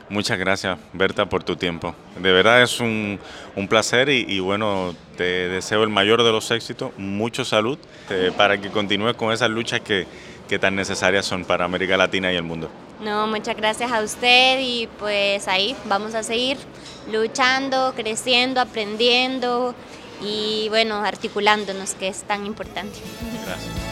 Muchas 0.09 0.39
gracias, 0.39 0.77
Berta, 0.93 1.25
por 1.25 1.43
tu 1.43 1.55
tiempo. 1.57 1.93
De 2.17 2.31
verdad 2.31 2.61
es 2.61 2.79
un, 2.79 3.19
un 3.55 3.67
placer 3.67 4.09
y, 4.09 4.39
bueno, 4.39 4.95
te 5.17 5.49
deseo 5.49 5.83
el 5.83 5.89
mayor 5.89 6.23
de 6.23 6.31
los 6.31 6.49
éxitos, 6.51 6.91
mucho 6.97 7.43
salud 7.43 7.77
eh, 8.09 8.31
para 8.35 8.59
que 8.59 8.69
continúes 8.69 9.15
con 9.15 9.33
esas 9.33 9.49
luchas 9.49 9.81
que, 9.81 10.07
que 10.47 10.59
tan 10.59 10.75
necesarias 10.75 11.25
son 11.25 11.43
para 11.43 11.65
América 11.65 11.97
Latina 11.97 12.31
y 12.31 12.37
el 12.37 12.43
mundo. 12.43 12.69
No, 13.01 13.27
muchas 13.27 13.55
gracias 13.55 13.91
a 13.91 14.01
usted 14.01 14.59
y 14.61 14.87
pues 14.97 15.47
ahí 15.47 15.75
vamos 15.85 16.15
a 16.15 16.23
seguir 16.23 16.57
luchando, 17.11 17.93
creciendo, 17.95 18.61
aprendiendo 18.61 19.75
y 20.21 20.67
bueno, 20.69 21.03
articulándonos, 21.03 21.93
que 21.93 22.07
es 22.07 22.23
tan 22.23 22.45
importante. 22.45 22.97
Gracias. 23.45 23.86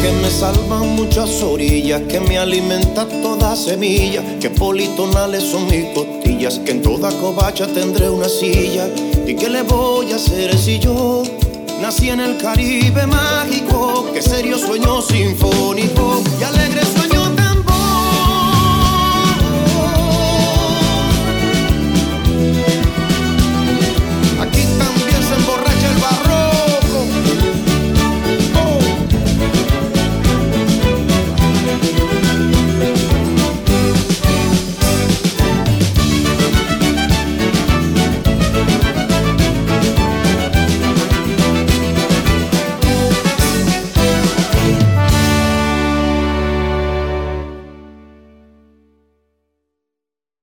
Que 0.00 0.12
me 0.12 0.30
salvan 0.30 0.94
muchas 0.94 1.42
orillas, 1.42 2.02
que 2.08 2.20
me 2.20 2.38
alimenta 2.38 3.06
toda 3.06 3.56
semilla, 3.56 4.22
que 4.38 4.50
politonales 4.50 5.42
son 5.42 5.66
mis 5.66 5.86
costillas, 5.94 6.58
que 6.60 6.72
en 6.72 6.82
toda 6.82 7.10
covacha 7.10 7.66
tendré 7.66 8.08
una 8.08 8.28
silla. 8.28 8.88
¿Y 9.26 9.34
qué 9.34 9.48
le 9.48 9.62
voy 9.62 10.12
a 10.12 10.16
hacer 10.16 10.56
si 10.56 10.78
yo 10.78 11.22
nací 11.80 12.10
en 12.10 12.20
el 12.20 12.38
Caribe 12.38 13.06
mágico? 13.06 14.10
Que 14.12 14.22
serio 14.22 14.58
sueño 14.58 15.02
sinfónico 15.02 16.22
y 16.40 16.44
alegre 16.44 16.77